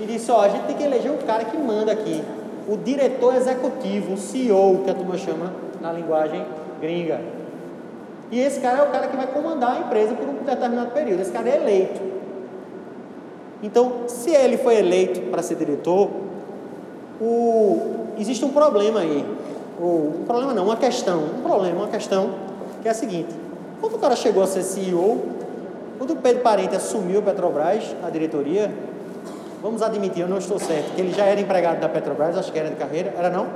e 0.00 0.06
disse: 0.06 0.30
Ó, 0.30 0.40
a 0.40 0.48
gente 0.48 0.66
tem 0.66 0.76
que 0.76 0.84
eleger 0.84 1.10
o 1.10 1.18
cara 1.18 1.44
que 1.44 1.56
manda 1.56 1.90
aqui, 1.90 2.22
o 2.68 2.76
diretor 2.76 3.34
executivo, 3.34 4.14
o 4.14 4.16
CEO, 4.16 4.82
que 4.84 4.90
a 4.90 4.94
turma 4.94 5.18
chama 5.18 5.52
na 5.80 5.92
linguagem 5.92 6.44
gringa. 6.80 7.20
E 8.30 8.38
esse 8.40 8.60
cara 8.60 8.78
é 8.78 8.88
o 8.88 8.90
cara 8.92 9.08
que 9.08 9.16
vai 9.16 9.26
comandar 9.26 9.76
a 9.76 9.80
empresa 9.80 10.14
por 10.14 10.28
um 10.28 10.44
determinado 10.44 10.92
período. 10.92 11.20
Esse 11.20 11.32
cara 11.32 11.48
é 11.48 11.56
eleito. 11.56 12.00
Então, 13.62 14.04
se 14.06 14.30
ele 14.30 14.56
foi 14.56 14.76
eleito 14.76 15.20
para 15.30 15.42
ser 15.42 15.56
diretor, 15.56 16.08
o... 17.20 18.14
existe 18.18 18.44
um 18.44 18.50
problema 18.50 19.00
aí 19.00 19.24
ou 19.80 20.20
um 20.20 20.24
problema 20.24 20.54
não, 20.54 20.64
uma 20.66 20.76
questão, 20.76 21.24
um 21.38 21.42
problema, 21.42 21.80
uma 21.80 21.88
questão, 21.88 22.30
que 22.80 22.88
é 22.88 22.90
a 22.92 22.94
seguinte: 22.94 23.34
quando 23.80 23.96
o 23.96 23.98
cara 23.98 24.14
chegou 24.14 24.42
a 24.42 24.46
ser 24.46 24.62
CEO, 24.62 25.34
quando 25.98 26.12
o 26.12 26.16
Pedro 26.16 26.42
Parente 26.42 26.74
assumiu 26.76 27.20
a 27.20 27.22
Petrobras, 27.22 27.94
a 28.04 28.10
diretoria, 28.10 28.70
vamos 29.62 29.82
admitir, 29.82 30.22
eu 30.22 30.28
não 30.28 30.38
estou 30.38 30.58
certo, 30.58 30.94
que 30.94 31.00
ele 31.00 31.12
já 31.12 31.24
era 31.24 31.40
empregado 31.40 31.80
da 31.80 31.88
Petrobras, 31.88 32.36
acho 32.36 32.52
que 32.52 32.58
era 32.58 32.68
de 32.68 32.76
carreira, 32.76 33.12
era 33.16 33.30
não? 33.30 33.46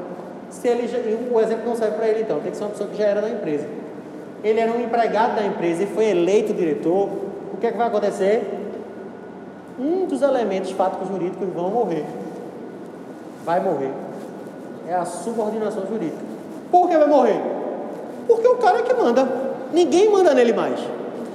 Se 0.50 0.66
ele 0.68 0.88
já, 0.88 0.98
o 0.98 1.40
exemplo 1.40 1.66
não 1.66 1.76
serve 1.76 1.96
para 1.96 2.08
ele 2.08 2.22
então, 2.22 2.40
tem 2.40 2.50
que 2.50 2.56
ser 2.56 2.64
uma 2.64 2.70
pessoa 2.70 2.88
que 2.88 2.96
já 2.96 3.04
era 3.04 3.20
da 3.20 3.28
empresa. 3.28 3.66
Ele 4.42 4.60
era 4.60 4.72
um 4.72 4.80
empregado 4.80 5.36
da 5.36 5.44
empresa 5.44 5.82
e 5.82 5.86
foi 5.86 6.06
eleito 6.06 6.54
diretor, 6.54 7.08
o 7.52 7.56
que 7.60 7.66
é 7.66 7.72
que 7.72 7.78
vai 7.78 7.88
acontecer? 7.88 8.42
Um 9.78 10.06
dos 10.06 10.22
elementos 10.22 10.70
fáticos 10.70 11.08
jurídicos 11.08 11.48
vão 11.52 11.70
morrer. 11.70 12.04
Vai 13.44 13.60
morrer 13.60 13.90
é 14.88 14.94
a 14.94 15.04
subordinação 15.04 15.86
jurídica. 15.86 16.24
Por 16.70 16.88
que 16.88 16.96
vai 16.96 17.06
morrer? 17.06 17.40
Porque 18.26 18.48
o 18.48 18.56
cara 18.56 18.78
é 18.78 18.82
que 18.82 18.94
manda. 18.94 19.28
Ninguém 19.72 20.10
manda 20.10 20.32
nele 20.32 20.54
mais. 20.54 20.80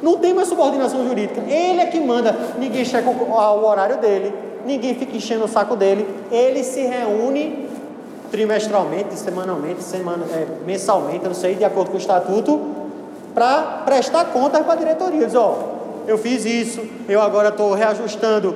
Não 0.04 0.18
tem 0.18 0.34
mais 0.34 0.50
subordinação 0.50 1.08
jurídica. 1.08 1.40
Ele 1.48 1.80
é 1.80 1.86
que 1.86 1.98
manda. 1.98 2.36
Ninguém 2.60 2.84
checa 2.84 3.10
o, 3.10 3.66
horário 3.66 3.98
dele. 4.00 4.34
Ninguém 4.66 4.94
fica 4.96 5.16
enchendo 5.16 5.46
o 5.46 5.48
saco 5.48 5.78
dele. 5.78 6.06
Ele 6.30 6.62
se 6.62 6.82
reúne 6.82 7.70
trimestralmente, 8.30 9.18
semanalmente, 9.18 9.82
semana, 9.82 10.26
é, 10.26 10.46
mensalmente, 10.66 11.24
não 11.24 11.34
sei, 11.34 11.56
de 11.56 11.64
acordo 11.64 11.92
com 11.92 11.98
o 11.98 12.00
estatuto, 12.00 12.60
para 13.34 13.84
prestar 13.86 14.26
contas 14.26 14.62
para 14.64 14.74
a 14.74 14.76
diretoria. 14.76 15.26
Diz, 15.26 15.36
ó, 15.36 15.58
eu 16.06 16.18
fiz 16.18 16.44
isso, 16.44 16.82
eu 17.08 17.22
agora 17.22 17.50
estou 17.50 17.74
reajustando 17.74 18.54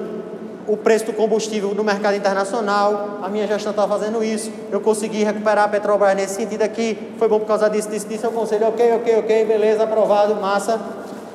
o 0.67 0.75
preço 0.75 1.05
do 1.05 1.13
combustível 1.13 1.73
no 1.73 1.83
mercado 1.83 2.17
internacional, 2.17 3.19
a 3.23 3.29
minha 3.29 3.47
gestão 3.47 3.69
está 3.69 3.87
fazendo 3.87 4.21
isso, 4.21 4.51
eu 4.69 4.81
consegui 4.81 5.23
recuperar 5.23 5.65
a 5.65 5.67
Petrobras 5.69 6.13
nesse 6.13 6.35
sentido 6.35 6.63
aqui, 6.63 7.13
foi 7.17 7.29
bom 7.29 7.39
por 7.39 7.45
causa 7.45 7.69
disso, 7.69 7.87
disso, 7.87 8.07
disso, 8.07 8.25
eu 8.25 8.31
conselho, 8.31 8.67
ok, 8.67 8.95
ok, 8.95 9.19
ok, 9.19 9.45
beleza, 9.45 9.83
aprovado, 9.83 10.35
massa, 10.35 10.77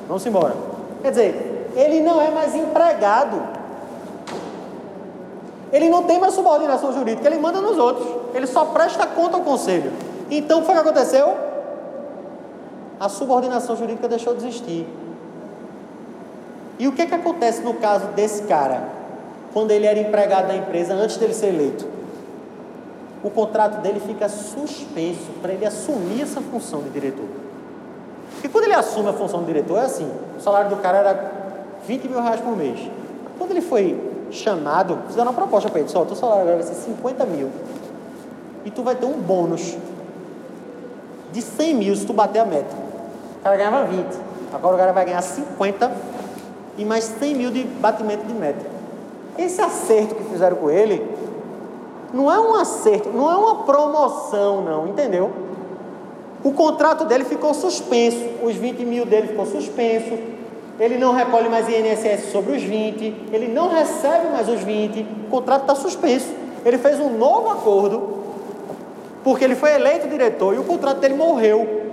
vamos 0.07 0.25
embora. 0.25 0.55
Quer 1.01 1.09
dizer, 1.09 1.71
ele 1.75 2.01
não 2.01 2.21
é 2.21 2.31
mais 2.31 2.55
empregado, 2.55 3.41
ele 5.71 5.89
não 5.89 6.03
tem 6.03 6.19
mais 6.19 6.33
subordinação 6.33 6.93
jurídica, 6.93 7.27
ele 7.27 7.39
manda 7.39 7.59
nos 7.59 7.77
outros, 7.77 8.07
ele 8.33 8.47
só 8.47 8.65
presta 8.65 9.07
conta 9.07 9.37
ao 9.37 9.43
conselho. 9.43 9.91
Então, 10.29 10.59
o 10.59 10.61
que 10.61 10.67
foi 10.67 10.75
que 10.75 10.81
aconteceu? 10.81 11.35
A 12.99 13.09
subordinação 13.09 13.75
jurídica 13.75 14.07
deixou 14.07 14.35
de 14.35 14.45
existir. 14.45 14.87
E 16.79 16.87
o 16.87 16.91
que, 16.91 17.05
que 17.05 17.13
acontece 17.13 17.61
no 17.61 17.75
caso 17.75 18.07
desse 18.07 18.43
cara? 18.43 19.03
quando 19.53 19.71
ele 19.71 19.85
era 19.85 19.99
empregado 19.99 20.47
da 20.47 20.55
empresa 20.55 20.95
antes 20.95 21.15
dele 21.17 21.33
ser 21.33 21.47
eleito. 21.47 21.85
O 23.23 23.29
contrato 23.29 23.81
dele 23.81 24.01
fica 24.01 24.27
suspenso 24.27 25.31
para 25.41 25.53
ele 25.53 25.65
assumir 25.65 26.23
essa 26.23 26.41
função 26.41 26.81
de 26.81 26.89
diretor. 26.89 27.27
E 28.43 28.49
quando 28.49 28.65
ele 28.65 28.73
assume 28.73 29.09
a 29.09 29.13
função 29.13 29.39
de 29.39 29.45
diretor, 29.45 29.77
é 29.77 29.85
assim: 29.85 30.09
o 30.37 30.41
salário 30.41 30.69
do 30.69 30.75
cara 30.77 30.97
era 30.97 31.31
20 31.87 32.09
mil 32.09 32.21
reais 32.21 32.41
por 32.41 32.55
mês. 32.57 32.79
Quando 33.37 33.51
ele 33.51 33.61
foi 33.61 33.99
chamado, 34.31 34.99
fizeram 35.07 35.31
uma 35.31 35.33
proposta 35.33 35.69
para 35.69 35.79
ele: 35.79 35.89
só, 35.89 36.03
teu 36.03 36.15
salário 36.15 36.41
agora 36.41 36.57
vai 36.57 36.65
ser 36.65 36.75
50 36.75 37.25
mil. 37.25 37.49
E 38.65 38.71
tu 38.71 38.83
vai 38.83 38.95
ter 38.95 39.05
um 39.05 39.13
bônus 39.13 39.77
de 41.31 41.41
100 41.41 41.75
mil 41.75 41.95
se 41.95 42.05
tu 42.05 42.13
bater 42.13 42.39
a 42.39 42.45
meta. 42.45 42.75
O 43.39 43.43
cara 43.43 43.57
ganhava 43.57 43.85
20. 43.85 44.05
Agora 44.53 44.75
o 44.75 44.79
cara 44.79 44.91
vai 44.91 45.05
ganhar 45.05 45.21
50 45.21 45.91
e 46.77 46.85
mais 46.85 47.05
100 47.05 47.35
mil 47.35 47.51
de 47.51 47.63
batimento 47.63 48.25
de 48.25 48.33
meta. 48.33 48.65
Esse 49.37 49.61
acerto 49.61 50.15
que 50.15 50.23
fizeram 50.25 50.57
com 50.57 50.69
ele 50.69 51.03
não 52.13 52.31
é 52.31 52.39
um 52.39 52.55
acerto, 52.55 53.09
não 53.09 53.31
é 53.31 53.35
uma 53.35 53.63
promoção, 53.63 54.61
não, 54.61 54.87
entendeu? 54.87 55.31
O 56.43 56.51
contrato 56.51 57.05
dele 57.05 57.23
ficou 57.23 57.53
suspenso, 57.53 58.23
os 58.43 58.55
20 58.55 58.83
mil 58.83 59.05
dele 59.05 59.27
ficou 59.27 59.45
suspenso, 59.45 60.17
ele 60.79 60.97
não 60.97 61.13
recolhe 61.13 61.47
mais 61.47 61.67
INSS 61.69 62.31
sobre 62.31 62.57
os 62.57 62.63
20, 62.63 63.29
ele 63.31 63.47
não 63.47 63.69
recebe 63.69 64.27
mais 64.27 64.49
os 64.49 64.59
20, 64.61 65.07
o 65.27 65.29
contrato 65.29 65.61
está 65.61 65.75
suspenso. 65.75 66.27
Ele 66.65 66.77
fez 66.77 66.99
um 66.99 67.17
novo 67.17 67.49
acordo, 67.49 68.23
porque 69.23 69.43
ele 69.43 69.55
foi 69.55 69.73
eleito 69.73 70.07
diretor 70.07 70.53
e 70.53 70.57
o 70.57 70.63
contrato 70.63 70.99
dele 70.99 71.13
morreu. 71.13 71.83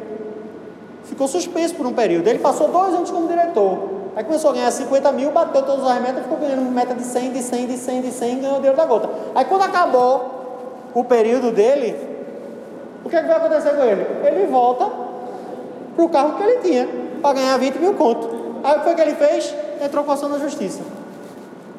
Ficou 1.04 1.28
suspenso 1.28 1.75
por 1.75 1.87
um 1.87 1.92
período. 1.92 2.26
Ele 2.28 2.38
passou 2.38 2.69
dois 2.69 2.95
anos 2.95 3.11
como 3.11 3.28
diretor. 3.28 4.00
Aí 4.16 4.25
começou 4.25 4.50
a 4.50 4.54
ganhar 4.54 4.71
50 4.71 5.12
mil, 5.12 5.30
bateu 5.30 5.62
todas 5.62 5.85
as 5.87 6.02
metas, 6.02 6.23
ficou 6.23 6.38
ganhando 6.38 6.62
meta 6.62 6.95
de 6.95 7.04
100, 7.04 7.33
de 7.33 7.42
100, 7.42 7.66
de 7.66 7.76
100, 7.76 8.02
de 8.02 8.11
100, 8.11 8.40
ganhou 8.40 8.54
o 8.54 8.57
dinheiro 8.57 8.76
da 8.76 8.85
gota. 8.85 9.09
Aí 9.35 9.45
quando 9.45 9.62
acabou 9.62 10.90
o 10.95 11.04
período 11.04 11.52
dele, 11.52 11.95
o 13.04 13.09
que, 13.09 13.16
é 13.16 13.21
que 13.21 13.28
vai 13.28 13.37
acontecer 13.37 13.71
com 13.71 13.83
ele? 13.83 14.07
Ele 14.26 14.47
volta 14.47 14.88
para 15.97 16.04
o 16.04 16.09
carro 16.09 16.37
que 16.37 16.42
ele 16.42 16.61
tinha, 16.61 16.88
para 17.21 17.35
ganhar 17.35 17.57
20 17.57 17.76
mil 17.76 17.95
conto. 17.95 18.28
Aí 18.62 18.76
o 18.76 18.78
que 18.78 18.85
foi 18.85 18.95
que 18.95 19.00
ele 19.00 19.14
fez? 19.14 19.54
Entrou 19.83 20.04
com 20.04 20.12
ação 20.12 20.28
na 20.28 20.38
justiça, 20.38 20.83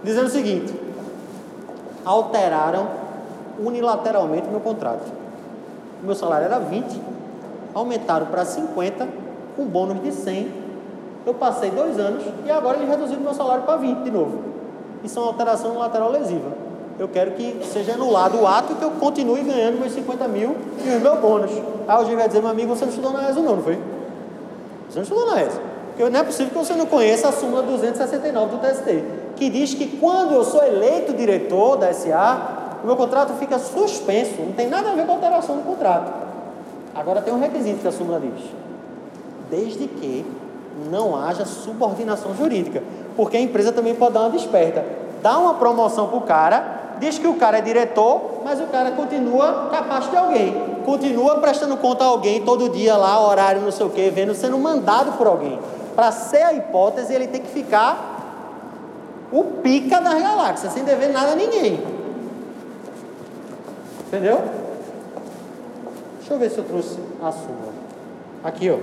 dizendo 0.03 0.25
o 0.25 0.29
seguinte: 0.29 0.73
alteraram 2.03 2.87
unilateralmente 3.59 4.47
meu 4.47 4.59
contrato. 4.59 5.11
O 6.01 6.05
meu 6.05 6.15
salário 6.15 6.45
era 6.45 6.59
20, 6.59 6.99
aumentaram 7.73 8.25
para 8.27 8.43
50, 8.43 9.07
com 9.55 9.65
bônus 9.65 10.01
de 10.01 10.11
100 10.11 10.61
eu 11.25 11.35
passei 11.35 11.69
dois 11.69 11.99
anos 11.99 12.23
e 12.45 12.51
agora 12.51 12.77
eles 12.77 12.89
reduziram 12.89 13.21
meu 13.21 13.33
salário 13.33 13.63
para 13.63 13.77
20 13.77 13.99
de 13.99 14.11
novo. 14.11 14.39
Isso 15.03 15.19
é 15.19 15.21
uma 15.21 15.29
alteração 15.29 15.77
lateral 15.77 16.09
lesiva. 16.09 16.49
Eu 16.99 17.07
quero 17.07 17.31
que 17.31 17.61
seja 17.65 17.93
anulado 17.93 18.39
o 18.39 18.47
ato 18.47 18.73
e 18.73 18.75
que 18.75 18.83
eu 18.83 18.91
continue 18.91 19.41
ganhando 19.41 19.79
meus 19.79 19.93
50 19.93 20.27
mil 20.27 20.55
e 20.85 20.89
os 20.95 21.01
meus 21.01 21.19
bônus. 21.19 21.51
Aí 21.87 22.03
o 22.03 22.15
vai 22.15 22.27
dizer, 22.27 22.41
meu 22.41 22.49
amigo, 22.51 22.75
você 22.75 22.85
não 22.85 22.89
estudou 22.89 23.11
na 23.11 23.29
ESO 23.29 23.41
não, 23.41 23.55
não 23.55 23.63
foi? 23.63 23.79
Você 24.89 24.99
não 24.99 25.03
estudou 25.03 25.25
na 25.27 25.41
ESO. 25.41 25.59
Porque 25.87 26.09
não 26.09 26.19
é 26.19 26.23
possível 26.23 26.51
que 26.51 26.57
você 26.57 26.73
não 26.73 26.85
conheça 26.85 27.29
a 27.29 27.31
súmula 27.31 27.63
269 27.63 28.55
do 28.55 28.61
TST, 28.61 29.03
que 29.35 29.49
diz 29.49 29.73
que 29.73 29.97
quando 29.97 30.33
eu 30.33 30.43
sou 30.43 30.63
eleito 30.63 31.13
diretor 31.13 31.77
da 31.77 31.93
SA, 31.93 32.79
o 32.83 32.87
meu 32.87 32.95
contrato 32.95 33.33
fica 33.33 33.59
suspenso, 33.59 34.41
não 34.41 34.53
tem 34.53 34.67
nada 34.67 34.91
a 34.91 34.95
ver 34.95 35.05
com 35.05 35.11
a 35.11 35.15
alteração 35.15 35.57
do 35.57 35.63
contrato. 35.63 36.11
Agora 36.93 37.21
tem 37.21 37.33
um 37.33 37.39
requisito 37.39 37.79
que 37.79 37.87
a 37.87 37.91
súmula 37.91 38.19
diz. 38.19 38.43
Desde 39.49 39.87
que 39.87 40.25
não 40.89 41.15
haja 41.15 41.45
subordinação 41.45 42.35
jurídica. 42.35 42.81
Porque 43.15 43.37
a 43.37 43.41
empresa 43.41 43.71
também 43.71 43.95
pode 43.95 44.13
dar 44.13 44.21
uma 44.21 44.29
desperta. 44.29 44.83
Dá 45.21 45.37
uma 45.37 45.55
promoção 45.55 46.07
para 46.07 46.17
o 46.17 46.21
cara, 46.21 46.80
diz 47.01 47.17
que 47.17 47.27
o 47.27 47.33
cara 47.33 47.57
é 47.57 47.61
diretor, 47.61 48.41
mas 48.45 48.61
o 48.61 48.67
cara 48.67 48.91
continua 48.91 49.69
capaz 49.71 50.09
de 50.09 50.15
alguém. 50.15 50.53
Continua 50.85 51.39
prestando 51.39 51.75
conta 51.75 52.03
a 52.03 52.07
alguém 52.07 52.45
todo 52.45 52.69
dia 52.69 52.95
lá, 52.95 53.19
horário, 53.27 53.61
não 53.61 53.71
sei 53.71 53.85
o 53.85 53.89
quê, 53.89 54.11
vendo, 54.13 54.35
sendo 54.35 54.57
mandado 54.57 55.17
por 55.17 55.25
alguém. 55.25 55.59
Para 55.95 56.11
ser 56.11 56.43
a 56.43 56.53
hipótese, 56.53 57.11
ele 57.11 57.27
tem 57.27 57.41
que 57.41 57.49
ficar 57.49 59.27
o 59.31 59.43
pica 59.43 59.99
das 59.99 60.21
galáxias, 60.21 60.71
sem 60.73 60.83
dever 60.83 61.11
nada 61.11 61.31
a 61.31 61.35
ninguém. 61.35 61.83
Entendeu? 64.07 64.41
Deixa 66.19 66.33
eu 66.33 66.37
ver 66.37 66.51
se 66.51 66.57
eu 66.59 66.63
trouxe 66.63 66.99
a 67.21 67.31
súmula. 67.31 67.73
Aqui, 68.43 68.69
ó. 68.69 68.77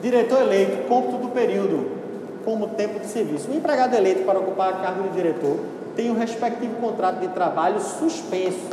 Diretor 0.00 0.42
eleito, 0.42 0.88
cômputo 0.88 1.16
do 1.16 1.28
período 1.28 1.93
como 2.44 2.68
tempo 2.68 3.00
de 3.00 3.06
serviço. 3.06 3.50
O 3.50 3.54
empregado 3.54 3.94
eleito 3.94 4.24
para 4.24 4.38
ocupar 4.38 4.70
a 4.70 4.76
cargo 4.76 5.04
de 5.04 5.10
diretor 5.10 5.58
tem 5.96 6.10
o 6.10 6.14
respectivo 6.14 6.76
contrato 6.76 7.20
de 7.20 7.28
trabalho 7.28 7.80
suspenso, 7.80 8.68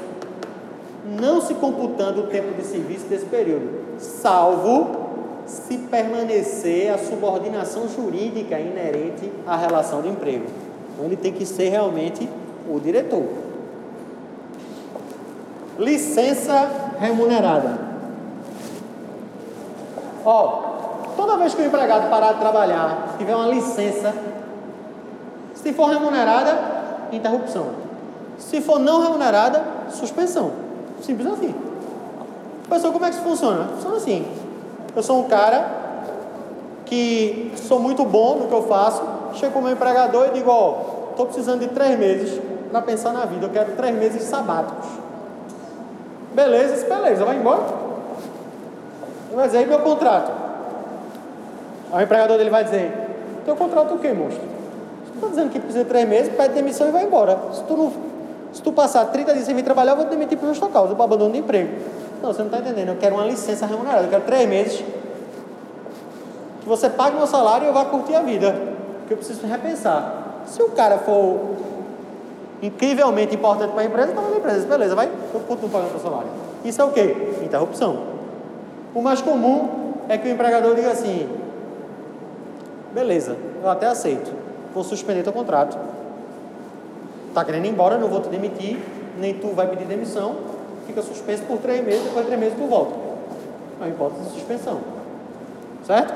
não 1.06 1.42
se 1.42 1.54
computando 1.56 2.22
o 2.22 2.28
tempo 2.28 2.54
de 2.54 2.64
serviço 2.64 3.06
desse 3.06 3.26
período, 3.26 4.00
salvo 4.00 5.02
se 5.46 5.78
permanecer 5.78 6.94
a 6.94 6.98
subordinação 6.98 7.88
jurídica 7.88 8.60
inerente 8.60 9.32
à 9.46 9.56
relação 9.56 10.02
de 10.02 10.10
emprego. 10.10 10.46
Então 10.94 11.06
ele 11.06 11.16
tem 11.16 11.34
que 11.34 11.46
ser 11.46 11.70
realmente 11.70 12.30
o 12.70 12.80
diretor. 12.80 13.24
Licença 15.78 16.70
remunerada. 17.00 17.80
Ó, 20.24 20.71
toda 21.32 21.44
vez 21.44 21.54
que 21.54 21.62
o 21.62 21.66
empregado 21.66 22.10
parar 22.10 22.34
de 22.34 22.40
trabalhar, 22.40 23.16
tiver 23.18 23.34
uma 23.34 23.48
licença, 23.48 24.14
se 25.56 25.72
for 25.72 25.88
remunerada, 25.88 26.60
interrupção. 27.12 27.68
Se 28.38 28.60
for 28.60 28.80
não 28.80 29.02
remunerada, 29.02 29.64
suspensão. 29.92 30.52
Simples 31.02 31.28
assim. 31.28 31.56
Pessoal, 32.70 32.92
como 32.92 33.06
é 33.06 33.10
que 33.10 33.16
isso 33.16 33.24
funciona? 33.24 33.66
Funciona 33.76 33.98
assim. 33.98 34.26
Eu 34.94 35.04
sou 35.04 35.20
um 35.20 35.30
cara 35.30 35.80
que 36.86 37.54
sou 37.56 37.80
muito 37.80 38.04
bom 38.04 38.40
no 38.40 38.48
que 38.48 38.54
eu 38.54 38.64
faço, 38.64 39.02
chego 39.36 39.54
com 39.54 39.62
meu 39.62 39.72
empregador 39.72 40.28
e 40.28 40.32
digo, 40.32 40.52
ó, 40.52 41.12
estou 41.12 41.28
precisando 41.28 41.62
de 41.62 41.68
três 41.68 41.98
meses 41.98 42.42
para 42.70 42.82
pensar 42.82 43.14
na 43.14 43.26
vida, 43.26 43.46
eu 43.46 43.50
quero 43.50 43.72
três 43.78 43.96
meses 43.96 44.24
sabáticos. 44.24 44.88
Beleza, 46.34 46.86
beleza, 46.88 47.24
vai 47.24 47.38
embora. 47.38 47.64
Mas 49.34 49.56
aí 49.56 49.66
meu 49.66 49.80
contrato. 49.80 50.51
Aí 51.92 52.04
o 52.04 52.06
empregador 52.06 52.38
dele 52.38 52.50
vai 52.50 52.64
dizer, 52.64 52.92
teu 53.46 53.56
contrato 53.56 53.94
o 53.96 54.00
quê, 54.00 54.14
monstro? 54.14 54.42
Você 55.06 55.14
está 55.16 55.28
dizendo 55.28 55.50
que 55.52 55.60
precisa 55.60 55.84
de 55.84 55.90
três 55.90 56.08
meses, 56.08 56.34
pede 56.34 56.54
demissão 56.54 56.88
e 56.88 56.92
vai 56.92 57.04
embora. 57.04 57.38
Se 57.54 57.64
tu, 57.64 57.76
não, 57.76 57.92
se 58.54 58.62
tu 58.62 58.72
passar 58.72 59.06
30 59.06 59.34
dias 59.34 59.46
sem 59.46 59.56
vir 59.56 59.64
trabalhar, 59.64 59.92
eu 59.92 59.98
vou 59.98 60.06
te 60.06 60.10
demitir 60.10 60.38
por 60.38 60.48
justa 60.48 60.68
causa, 60.68 60.96
por 60.96 61.04
abandono 61.04 61.34
de 61.34 61.40
emprego. 61.40 61.70
Não, 62.22 62.32
você 62.32 62.40
não 62.40 62.48
está 62.48 62.60
entendendo. 62.60 62.90
Eu 62.90 62.98
quero 62.98 63.16
uma 63.16 63.26
licença 63.26 63.66
remunerada, 63.66 64.04
eu 64.04 64.10
quero 64.10 64.24
três 64.24 64.48
meses 64.48 64.84
que 66.62 66.70
você 66.70 66.90
pague 66.90 67.18
meu 67.18 67.28
salário 67.28 67.66
e 67.66 67.68
eu 67.68 67.74
vá 67.74 67.86
curtir 67.86 68.16
a 68.16 68.22
vida. 68.22 68.56
Que 69.08 69.14
eu 69.14 69.18
preciso 69.18 69.46
repensar. 69.46 70.44
Se 70.46 70.62
o 70.62 70.70
cara 70.70 71.00
for 71.00 71.56
incrivelmente 72.62 73.36
importante 73.36 73.72
para 73.72 73.82
a 73.82 73.86
empresa, 73.86 74.10
está 74.10 74.22
na 74.22 74.38
empresa. 74.38 74.68
Beleza, 74.68 74.96
vai, 74.96 75.10
eu 75.34 75.40
continuo 75.42 75.70
pagando 75.70 75.92
meu 75.92 76.00
salário. 76.00 76.30
Isso 76.64 76.82
é 76.82 76.86
o 76.86 76.92
quê? 76.92 77.34
Interrupção. 77.44 78.12
O 78.94 79.02
mais 79.02 79.22
comum 79.22 79.94
é 80.08 80.18
que 80.18 80.28
o 80.28 80.32
empregador 80.32 80.76
diga 80.76 80.92
assim: 80.92 81.28
beleza, 82.94 83.38
eu 83.62 83.70
até 83.70 83.88
aceito, 83.88 84.32
vou 84.74 84.84
suspender 84.84 85.24
teu 85.24 85.34
contrato. 85.34 85.78
Está 87.30 87.46
querendo 87.46 87.66
ir 87.66 87.70
embora, 87.70 87.98
não 87.98 88.08
vou 88.08 88.22
te 88.22 88.30
demitir, 88.30 88.78
nem 89.18 89.34
tu 89.34 89.48
vai 89.50 89.68
pedir 89.68 89.86
demissão, 89.86 90.36
fica 90.86 91.02
suspenso 91.02 91.44
por 91.44 91.60
três 91.60 91.84
meses, 91.84 92.04
depois 92.04 92.22
de 92.22 92.28
três 92.28 92.40
meses 92.40 92.58
tu 92.58 92.68
volta. 92.68 92.94
É 93.80 93.84
uma 93.84 93.90
hipótese 93.90 94.24
de 94.26 94.32
suspensão. 94.32 94.80
Certo? 95.86 96.14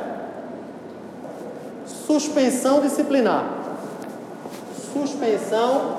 Suspensão 1.85 2.81
disciplinar. 2.81 3.45
Suspensão 4.93 5.97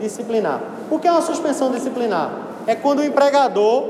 disciplinar. 0.00 0.60
O 0.90 0.98
que 0.98 1.08
é 1.08 1.12
uma 1.12 1.22
suspensão 1.22 1.70
disciplinar? 1.70 2.30
É 2.66 2.74
quando 2.74 3.00
o 3.00 3.04
empregador 3.04 3.88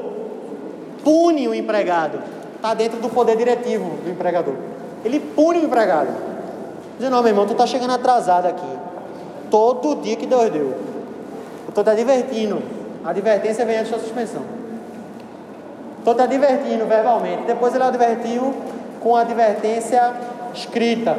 pune 1.02 1.48
o 1.48 1.54
empregado. 1.54 2.18
Está 2.56 2.74
dentro 2.74 3.00
do 3.00 3.08
poder 3.08 3.36
diretivo 3.36 3.90
do 4.02 4.10
empregador. 4.10 4.54
Ele 5.04 5.20
pune 5.20 5.60
o 5.60 5.64
empregado. 5.64 6.25
Dizendo, 6.96 7.12
não, 7.12 7.22
meu 7.22 7.30
irmão, 7.30 7.46
tu 7.46 7.52
está 7.52 7.66
chegando 7.66 7.92
atrasado 7.92 8.46
aqui. 8.46 8.78
Todo 9.50 9.96
dia 9.96 10.16
que 10.16 10.26
Deus 10.26 10.50
deu. 10.50 10.62
Eu 10.64 11.68
estou 11.68 11.84
te 11.84 11.90
advertindo. 11.90 12.62
A 13.04 13.10
advertência 13.10 13.64
vem 13.64 13.78
antes 13.78 13.92
da 13.92 13.98
suspensão. 13.98 14.42
Estou 15.98 16.14
te 16.14 16.22
advertindo 16.22 16.86
verbalmente. 16.86 17.42
Depois 17.46 17.74
ele 17.74 17.84
advertiu 17.84 18.54
com 19.00 19.14
a 19.14 19.20
advertência 19.20 20.14
escrita. 20.54 21.16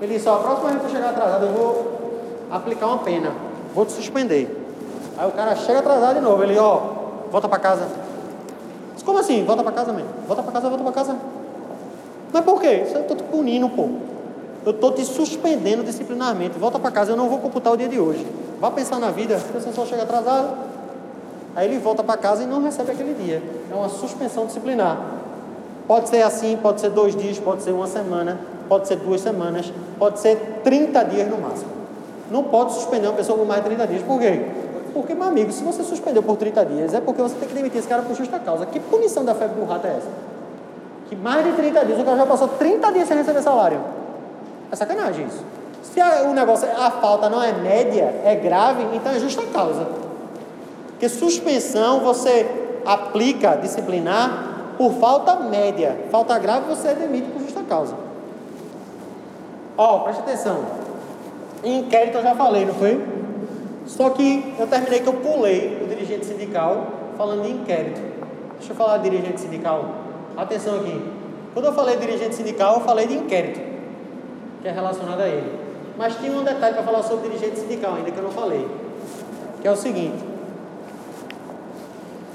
Ele 0.00 0.14
disse, 0.14 0.28
ó, 0.28 0.34
a 0.34 0.38
próxima 0.38 0.70
vez 0.70 0.80
que 0.82 0.86
eu 0.86 0.90
chegar 0.90 1.10
atrasado, 1.10 1.46
eu 1.46 1.52
vou 1.52 2.20
aplicar 2.50 2.86
uma 2.86 2.98
pena. 2.98 3.32
Vou 3.74 3.86
te 3.86 3.92
suspender. 3.92 4.62
Aí 5.16 5.26
o 5.26 5.32
cara 5.32 5.56
chega 5.56 5.78
atrasado 5.78 6.16
de 6.16 6.20
novo. 6.20 6.42
Ele, 6.42 6.58
ó, 6.58 6.80
volta 7.30 7.48
para 7.48 7.58
casa. 7.58 7.88
Disse, 8.92 9.04
como 9.04 9.18
assim? 9.18 9.44
Volta 9.44 9.62
para 9.62 9.72
casa 9.72 9.92
mesmo. 9.92 10.10
Volta 10.26 10.42
para 10.42 10.52
casa, 10.52 10.68
volta 10.68 10.84
para 10.84 10.92
casa. 10.92 11.16
Mas 12.32 12.44
por 12.44 12.60
quê? 12.60 12.84
Eu 12.94 13.00
estou 13.00 13.16
te 13.16 13.22
punindo, 13.22 13.68
pô. 13.70 13.88
Eu 14.64 14.72
estou 14.72 14.92
te 14.92 15.04
suspendendo 15.04 15.82
disciplinarmente. 15.82 16.58
Volta 16.58 16.78
para 16.78 16.90
casa, 16.90 17.12
eu 17.12 17.16
não 17.16 17.28
vou 17.28 17.38
computar 17.38 17.72
o 17.72 17.76
dia 17.76 17.88
de 17.88 17.98
hoje. 17.98 18.26
Vá 18.60 18.70
pensar 18.70 18.98
na 18.98 19.10
vida. 19.10 19.38
Você 19.52 19.72
só 19.72 19.84
chega 19.84 20.02
atrasado, 20.02 20.56
Aí 21.56 21.68
ele 21.68 21.78
volta 21.78 22.02
para 22.02 22.16
casa 22.16 22.42
e 22.42 22.46
não 22.46 22.62
recebe 22.62 22.90
aquele 22.90 23.14
dia. 23.14 23.40
É 23.70 23.74
uma 23.74 23.88
suspensão 23.88 24.46
disciplinar. 24.46 24.98
Pode 25.86 26.08
ser 26.08 26.22
assim, 26.22 26.58
pode 26.60 26.80
ser 26.80 26.90
dois 26.90 27.14
dias, 27.14 27.38
pode 27.38 27.62
ser 27.62 27.70
uma 27.70 27.86
semana, 27.86 28.40
pode 28.68 28.88
ser 28.88 28.96
duas 28.96 29.20
semanas, 29.20 29.72
pode 29.98 30.18
ser 30.18 30.60
30 30.64 31.04
dias 31.04 31.28
no 31.28 31.38
máximo. 31.38 31.70
Não 32.30 32.42
pode 32.44 32.72
suspender 32.72 33.06
uma 33.06 33.12
pessoa 33.12 33.38
por 33.38 33.46
mais 33.46 33.62
de 33.62 33.68
30 33.68 33.86
dias. 33.86 34.02
Por 34.02 34.18
quê? 34.18 34.46
Porque, 34.92 35.14
meu 35.14 35.24
amigo, 35.24 35.52
se 35.52 35.62
você 35.62 35.84
suspendeu 35.84 36.22
por 36.22 36.36
30 36.36 36.64
dias, 36.64 36.94
é 36.94 37.00
porque 37.00 37.20
você 37.20 37.34
tem 37.36 37.48
que 37.48 37.54
demitir 37.54 37.78
esse 37.78 37.88
cara 37.88 38.02
por 38.02 38.16
justa 38.16 38.38
causa. 38.38 38.66
Que 38.66 38.80
punição 38.80 39.24
da 39.24 39.34
febre 39.34 39.60
do 39.60 39.72
é 39.72 39.96
essa? 39.96 40.08
Que 41.08 41.14
mais 41.14 41.44
de 41.44 41.52
30 41.52 41.84
dias, 41.84 42.00
o 42.00 42.04
cara 42.04 42.16
já 42.16 42.26
passou 42.26 42.48
30 42.48 42.92
dias 42.92 43.06
sem 43.06 43.16
receber 43.16 43.42
salário. 43.42 43.80
É 44.74 44.76
sacanagem 44.76 45.28
isso. 45.28 45.44
Se 45.84 46.00
a, 46.00 46.24
o 46.24 46.34
negócio, 46.34 46.68
a 46.68 46.90
falta 46.90 47.30
não 47.30 47.40
é 47.40 47.52
média, 47.52 48.12
é 48.24 48.34
grave, 48.34 48.84
então 48.92 49.12
é 49.12 49.20
justa 49.20 49.40
causa. 49.52 49.86
Porque 50.88 51.08
suspensão 51.08 52.00
você 52.00 52.44
aplica 52.84 53.54
disciplinar 53.54 54.72
por 54.76 54.94
falta 54.94 55.36
média. 55.36 55.96
Falta 56.10 56.36
grave 56.40 56.66
você 56.68 56.88
é 56.88 56.94
demite 56.94 57.30
por 57.30 57.40
justa 57.40 57.62
causa. 57.62 57.94
Ó, 59.78 60.00
preste 60.00 60.22
atenção. 60.22 60.58
Em 61.62 61.78
inquérito 61.78 62.18
eu 62.18 62.22
já 62.24 62.34
falei, 62.34 62.64
não 62.64 62.74
foi? 62.74 63.00
Só 63.86 64.10
que 64.10 64.56
eu 64.58 64.66
terminei 64.66 64.98
que 64.98 65.06
eu 65.06 65.14
pulei 65.14 65.80
o 65.84 65.86
dirigente 65.86 66.26
sindical 66.26 66.88
falando 67.16 67.42
de 67.42 67.52
inquérito. 67.52 68.00
Deixa 68.58 68.72
eu 68.72 68.76
falar 68.76 68.98
de 68.98 69.08
dirigente 69.08 69.40
sindical. 69.40 69.84
Atenção 70.36 70.80
aqui. 70.80 71.00
Quando 71.52 71.66
eu 71.66 71.72
falei 71.72 71.96
de 71.96 72.04
dirigente 72.04 72.34
sindical, 72.34 72.74
eu 72.74 72.80
falei 72.80 73.06
de 73.06 73.14
inquérito, 73.14 73.73
que 74.64 74.68
é 74.68 74.72
relacionado 74.72 75.20
a 75.20 75.28
ele. 75.28 75.52
Mas 75.94 76.16
tinha 76.16 76.32
um 76.32 76.42
detalhe 76.42 76.74
para 76.74 76.82
falar 76.82 77.02
sobre 77.02 77.28
dirigente 77.28 77.60
sindical 77.60 77.96
ainda 77.96 78.10
que 78.10 78.16
eu 78.16 78.22
não 78.22 78.30
falei. 78.30 78.66
Que 79.60 79.68
é 79.68 79.70
o 79.70 79.76
seguinte. 79.76 80.24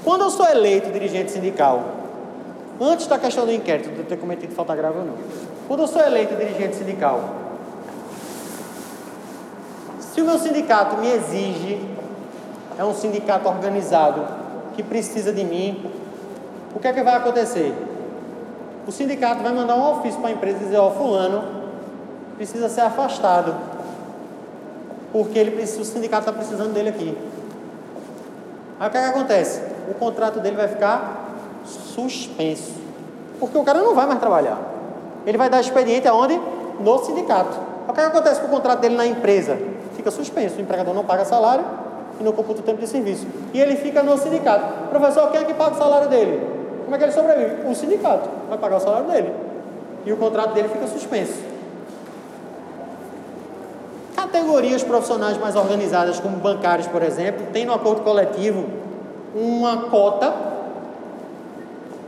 Quando 0.04 0.20
eu 0.22 0.30
sou 0.30 0.48
eleito 0.48 0.92
dirigente 0.92 1.32
sindical, 1.32 1.82
antes 2.80 3.08
da 3.08 3.18
questão 3.18 3.44
do 3.44 3.52
inquérito, 3.52 3.90
de 3.90 4.04
ter 4.04 4.16
cometido 4.16 4.54
falta 4.54 4.76
grave 4.76 5.00
ou 5.00 5.04
não, 5.04 5.14
quando 5.66 5.80
eu 5.80 5.88
sou 5.88 6.00
eleito 6.00 6.36
dirigente 6.36 6.76
sindical, 6.76 7.20
se 9.98 10.22
o 10.22 10.24
meu 10.24 10.38
sindicato 10.38 10.98
me 10.98 11.10
exige, 11.10 11.84
é 12.78 12.84
um 12.84 12.94
sindicato 12.94 13.48
organizado 13.48 14.24
que 14.76 14.84
precisa 14.84 15.32
de 15.32 15.42
mim, 15.42 15.84
o 16.76 16.78
que 16.78 16.86
é 16.86 16.92
que 16.92 17.02
vai 17.02 17.16
acontecer? 17.16 17.74
O 18.86 18.92
sindicato 18.92 19.42
vai 19.42 19.52
mandar 19.52 19.74
um 19.74 19.98
ofício 19.98 20.20
para 20.20 20.30
a 20.30 20.32
empresa 20.32 20.58
e 20.58 20.64
dizer: 20.64 20.78
Ó, 20.78 20.88
oh, 20.88 20.90
Fulano 20.92 21.59
precisa 22.40 22.70
ser 22.70 22.80
afastado 22.80 23.54
porque 25.12 25.38
ele 25.38 25.50
precisa, 25.50 25.82
o 25.82 25.84
sindicato 25.84 26.22
está 26.22 26.32
precisando 26.32 26.72
dele 26.72 26.88
aqui. 26.88 27.18
Aí 28.78 28.88
o 28.88 28.90
que, 28.90 28.96
é 28.96 29.02
que 29.02 29.08
acontece? 29.08 29.60
O 29.90 29.92
contrato 29.92 30.40
dele 30.40 30.56
vai 30.56 30.66
ficar 30.66 31.34
suspenso. 31.66 32.72
Porque 33.38 33.58
o 33.58 33.62
cara 33.62 33.82
não 33.82 33.94
vai 33.94 34.06
mais 34.06 34.18
trabalhar. 34.20 34.58
Ele 35.26 35.36
vai 35.36 35.50
dar 35.50 35.60
expediente 35.60 36.08
aonde? 36.08 36.40
No 36.80 37.04
sindicato. 37.04 37.58
O 37.86 37.92
que, 37.92 38.00
é 38.00 38.04
que 38.04 38.08
acontece 38.08 38.40
com 38.40 38.46
o 38.46 38.50
contrato 38.50 38.80
dele 38.80 38.96
na 38.96 39.04
empresa? 39.04 39.58
Fica 39.94 40.10
suspenso. 40.10 40.56
O 40.56 40.62
empregador 40.62 40.94
não 40.94 41.04
paga 41.04 41.26
salário 41.26 41.64
e 42.18 42.24
não 42.24 42.32
computa 42.32 42.60
o 42.60 42.62
tempo 42.62 42.80
de 42.80 42.86
serviço. 42.86 43.26
E 43.52 43.60
ele 43.60 43.76
fica 43.76 44.02
no 44.02 44.16
sindicato. 44.16 44.88
Professor, 44.88 45.30
quem 45.30 45.42
é 45.42 45.44
que 45.44 45.52
paga 45.52 45.74
o 45.74 45.78
salário 45.78 46.08
dele? 46.08 46.42
Como 46.84 46.94
é 46.94 46.98
que 46.98 47.04
ele 47.04 47.12
sobrevive? 47.12 47.68
O 47.68 47.74
sindicato 47.74 48.30
vai 48.48 48.56
pagar 48.56 48.78
o 48.78 48.80
salário 48.80 49.08
dele. 49.08 49.30
E 50.06 50.12
o 50.12 50.16
contrato 50.16 50.54
dele 50.54 50.70
fica 50.70 50.86
suspenso. 50.86 51.49
Categorias 54.30 54.84
profissionais 54.84 55.36
mais 55.38 55.56
organizadas, 55.56 56.20
como 56.20 56.36
bancários, 56.36 56.86
por 56.86 57.02
exemplo, 57.02 57.48
tem 57.52 57.66
no 57.66 57.74
acordo 57.74 58.02
coletivo 58.02 58.64
uma 59.34 59.88
cota 59.90 60.32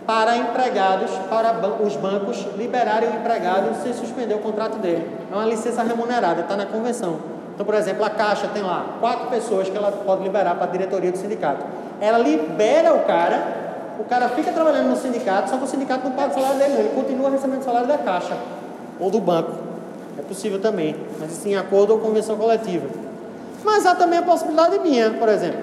para 0.06 0.36
empregados, 0.36 1.10
para 1.28 1.52
os 1.82 1.96
bancos 1.96 2.46
liberarem 2.56 3.08
o 3.08 3.14
empregado 3.16 3.74
sem 3.82 3.92
suspender 3.92 4.34
o 4.34 4.38
contrato 4.38 4.78
dele. 4.78 5.04
É 5.32 5.34
uma 5.34 5.46
licença 5.46 5.82
remunerada, 5.82 6.42
está 6.42 6.56
na 6.56 6.64
convenção. 6.64 7.16
Então, 7.54 7.66
por 7.66 7.74
exemplo, 7.74 8.04
a 8.04 8.10
Caixa 8.10 8.46
tem 8.54 8.62
lá 8.62 8.86
quatro 9.00 9.26
pessoas 9.26 9.68
que 9.68 9.76
ela 9.76 9.90
pode 9.90 10.22
liberar 10.22 10.54
para 10.54 10.64
a 10.66 10.70
diretoria 10.70 11.10
do 11.10 11.18
sindicato. 11.18 11.64
Ela 12.00 12.18
libera 12.18 12.94
o 12.94 13.00
cara, 13.00 13.96
o 13.98 14.04
cara 14.04 14.28
fica 14.28 14.52
trabalhando 14.52 14.90
no 14.90 14.96
sindicato, 14.96 15.50
só 15.50 15.56
que 15.56 15.64
o 15.64 15.66
sindicato 15.66 16.04
não 16.04 16.12
paga 16.12 16.30
o 16.30 16.34
salário 16.34 16.58
dele, 16.58 16.74
ele 16.78 16.92
continua 16.94 17.30
recebendo 17.30 17.62
o 17.62 17.64
salário 17.64 17.88
da 17.88 17.98
Caixa 17.98 18.36
ou 19.00 19.10
do 19.10 19.20
banco. 19.20 19.61
É 20.18 20.22
possível 20.22 20.60
também, 20.60 20.94
mas 21.18 21.32
isso 21.32 21.48
em 21.48 21.56
acordo 21.56 21.94
a 21.94 21.98
convenção 21.98 22.36
coletiva. 22.36 22.86
Mas 23.64 23.86
há 23.86 23.94
também 23.94 24.18
a 24.18 24.22
possibilidade 24.22 24.78
minha, 24.80 25.10
por 25.10 25.28
exemplo. 25.28 25.60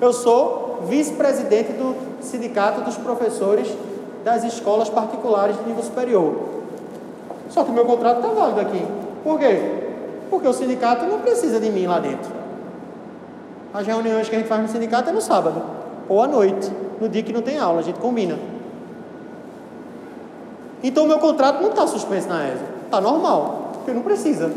Eu 0.00 0.12
sou 0.12 0.80
vice-presidente 0.88 1.72
do 1.72 1.94
Sindicato 2.20 2.80
dos 2.80 2.96
Professores 2.96 3.68
das 4.24 4.42
Escolas 4.42 4.88
Particulares 4.88 5.56
de 5.58 5.64
Nível 5.64 5.82
Superior. 5.82 6.34
Só 7.50 7.62
que 7.62 7.70
o 7.70 7.74
meu 7.74 7.84
contrato 7.84 8.16
está 8.16 8.28
válido 8.28 8.60
aqui. 8.60 8.84
Por 9.22 9.38
quê? 9.38 9.60
Porque 10.30 10.48
o 10.48 10.52
sindicato 10.52 11.04
não 11.04 11.20
precisa 11.20 11.60
de 11.60 11.70
mim 11.70 11.86
lá 11.86 12.00
dentro. 12.00 12.32
As 13.72 13.86
reuniões 13.86 14.28
que 14.28 14.34
a 14.34 14.38
gente 14.38 14.48
faz 14.48 14.62
no 14.62 14.68
sindicato 14.68 15.10
é 15.10 15.12
no 15.12 15.20
sábado 15.20 15.62
ou 16.08 16.22
à 16.22 16.26
noite, 16.26 16.70
no 17.00 17.08
dia 17.08 17.22
que 17.22 17.32
não 17.32 17.42
tem 17.42 17.58
aula, 17.58 17.80
a 17.80 17.82
gente 17.82 17.98
combina. 17.98 18.38
Então 20.82 21.04
o 21.04 21.08
meu 21.08 21.18
contrato 21.18 21.62
não 21.62 21.70
está 21.70 21.86
suspenso 21.86 22.28
na 22.28 22.48
ESA. 22.48 22.73
Está 22.94 23.02
normal, 23.02 23.72
porque 23.74 23.90
não 23.90 24.02
precisa. 24.02 24.52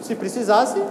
Se 0.00 0.16
precisasse, 0.16 0.82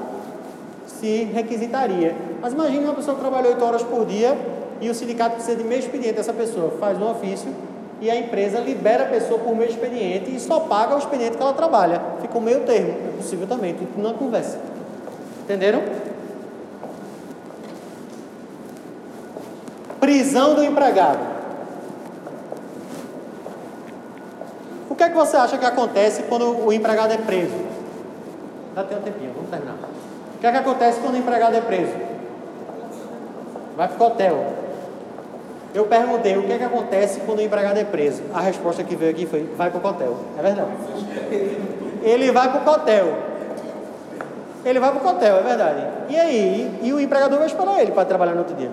se 0.87 1.25
requisitaria. 1.25 2.15
Mas 2.41 2.53
imagine 2.53 2.85
uma 2.85 2.93
pessoa 2.93 3.15
que 3.15 3.21
trabalhou 3.21 3.51
8 3.51 3.65
horas 3.65 3.83
por 3.83 4.05
dia 4.05 4.37
e 4.79 4.89
o 4.89 4.95
sindicato 4.95 5.35
precisa 5.35 5.57
de 5.57 5.65
meio 5.65 5.79
expediente 5.79 6.15
dessa 6.15 6.31
pessoa. 6.31 6.71
Faz 6.79 6.97
um 6.97 7.11
ofício 7.11 7.53
e 7.99 8.09
a 8.09 8.15
empresa 8.15 8.61
libera 8.61 9.03
a 9.03 9.07
pessoa 9.07 9.37
por 9.39 9.53
meio 9.53 9.69
expediente 9.69 10.33
e 10.33 10.39
só 10.39 10.61
paga 10.61 10.95
o 10.95 10.97
expediente 10.97 11.35
que 11.35 11.43
ela 11.43 11.51
trabalha. 11.51 12.01
Fica 12.21 12.37
um 12.37 12.41
meio 12.41 12.61
termo. 12.61 12.91
É 12.91 13.17
possível 13.17 13.45
também, 13.45 13.73
tudo 13.73 14.01
na 14.01 14.13
conversa. 14.13 14.57
Entenderam? 15.43 15.81
Prisão 19.99 20.55
do 20.55 20.63
empregado. 20.63 21.34
O 24.95 24.97
que 24.97 25.03
é 25.03 25.09
que 25.09 25.15
você 25.15 25.35
acha 25.35 25.57
que 25.57 25.65
acontece 25.65 26.23
quando 26.23 26.65
o 26.65 26.71
empregado 26.71 27.11
é 27.11 27.17
preso? 27.17 27.53
Já 28.73 28.81
tem 28.85 28.97
um 28.97 29.01
tempinho, 29.01 29.33
vamos 29.35 29.49
terminar. 29.49 29.73
O 29.73 30.39
que 30.39 30.47
é 30.47 30.51
que 30.53 30.57
acontece 30.57 31.01
quando 31.01 31.15
o 31.15 31.17
empregado 31.17 31.53
é 31.53 31.59
preso? 31.59 31.91
Vai 33.75 33.89
para 33.89 34.01
o 34.01 34.07
hotel. 34.07 34.53
Eu 35.73 35.85
perguntei 35.87 36.37
o 36.37 36.43
que 36.43 36.53
é 36.53 36.57
que 36.59 36.63
acontece 36.63 37.19
quando 37.25 37.39
o 37.39 37.41
empregado 37.41 37.77
é 37.77 37.83
preso. 37.83 38.23
A 38.33 38.39
resposta 38.39 38.85
que 38.85 38.95
veio 38.95 39.11
aqui 39.11 39.25
foi: 39.25 39.43
vai 39.57 39.69
para 39.69 39.85
o 39.85 39.89
hotel. 39.89 40.17
É 40.39 40.41
verdade. 40.41 40.71
Ele 42.01 42.31
vai 42.31 42.49
para 42.49 42.71
o 42.71 42.73
hotel. 42.73 43.17
Ele 44.63 44.79
vai 44.79 44.91
para 44.93 45.05
o 45.05 45.09
hotel, 45.11 45.37
é 45.39 45.43
verdade. 45.43 45.87
E 46.07 46.17
aí? 46.17 46.79
E 46.81 46.93
o 46.93 47.01
empregador 47.01 47.37
vai 47.37 47.47
esperar 47.47 47.81
ele 47.81 47.91
para 47.91 48.05
trabalhar 48.05 48.31
no 48.31 48.39
outro 48.39 48.55
dia. 48.55 48.71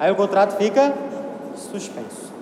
Aí 0.00 0.10
o 0.10 0.16
contrato 0.16 0.56
fica 0.56 0.94
suspenso. 1.54 2.35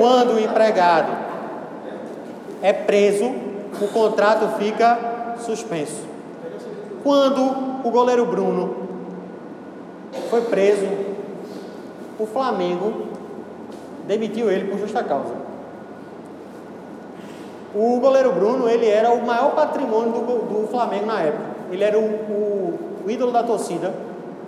Quando 0.00 0.32
o 0.32 0.40
empregado 0.40 1.12
é 2.62 2.72
preso, 2.72 3.26
o 3.82 3.88
contrato 3.88 4.48
fica 4.56 5.36
suspenso. 5.40 6.06
Quando 7.04 7.42
o 7.84 7.90
goleiro 7.90 8.24
Bruno 8.24 8.76
foi 10.30 10.40
preso, 10.40 10.86
o 12.18 12.24
Flamengo 12.24 13.08
demitiu 14.06 14.50
ele 14.50 14.70
por 14.70 14.78
justa 14.78 15.04
causa. 15.04 15.34
O 17.74 18.00
goleiro 18.00 18.32
Bruno, 18.32 18.70
ele 18.70 18.88
era 18.88 19.12
o 19.12 19.26
maior 19.26 19.54
patrimônio 19.54 20.12
do, 20.12 20.62
do 20.62 20.68
Flamengo 20.68 21.04
na 21.04 21.20
época. 21.20 21.44
Ele 21.70 21.84
era 21.84 21.98
o, 21.98 22.04
o, 22.04 22.78
o 23.04 23.10
ídolo 23.10 23.32
da 23.32 23.42
torcida, 23.42 23.92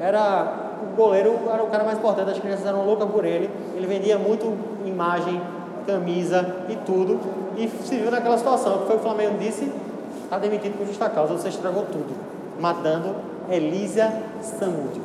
era 0.01 0.62
o 0.83 0.97
goleiro 0.97 1.39
era 1.53 1.63
o 1.63 1.69
cara 1.69 1.85
mais 1.85 1.99
importante, 1.99 2.31
as 2.31 2.39
crianças 2.39 2.67
eram 2.67 2.85
loucas 2.85 3.09
por 3.11 3.25
ele. 3.25 3.49
Ele 3.75 3.87
vendia 3.87 4.19
muito 4.19 4.53
imagem, 4.85 5.41
camisa 5.87 6.65
e 6.69 6.77
tudo. 6.77 7.21
E 7.57 7.69
se 7.69 7.97
viu 7.97 8.11
naquela 8.11 8.37
situação, 8.37 8.79
que 8.79 8.87
foi 8.87 8.97
o 8.97 9.01
Flamengo 9.01 9.39
disse, 9.39 9.71
está 10.25 10.39
demitido 10.39 10.77
por 10.77 10.87
justa 10.87 11.09
causa, 11.09 11.35
você 11.35 11.49
estragou 11.49 11.85
tudo. 11.85 12.15
Matando 12.61 13.15
Elísia 13.51 14.13
Samúdio. 14.41 15.03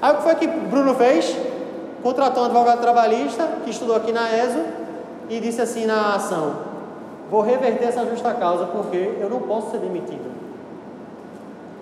Aí 0.00 0.12
o 0.12 0.16
que 0.16 0.22
foi 0.22 0.34
que 0.36 0.46
Bruno 0.46 0.94
fez? 0.94 1.36
Contratou 2.02 2.44
um 2.44 2.46
advogado 2.46 2.80
trabalhista 2.80 3.48
que 3.64 3.70
estudou 3.70 3.96
aqui 3.96 4.12
na 4.12 4.32
ESO 4.36 4.60
e 5.28 5.40
disse 5.40 5.60
assim 5.60 5.86
na 5.86 6.14
ação: 6.14 6.54
Vou 7.30 7.42
reverter 7.42 7.86
essa 7.86 8.04
justa 8.06 8.32
causa 8.34 8.66
porque 8.66 9.16
eu 9.20 9.28
não 9.28 9.40
posso 9.40 9.72
ser 9.72 9.78
demitido. 9.78 10.47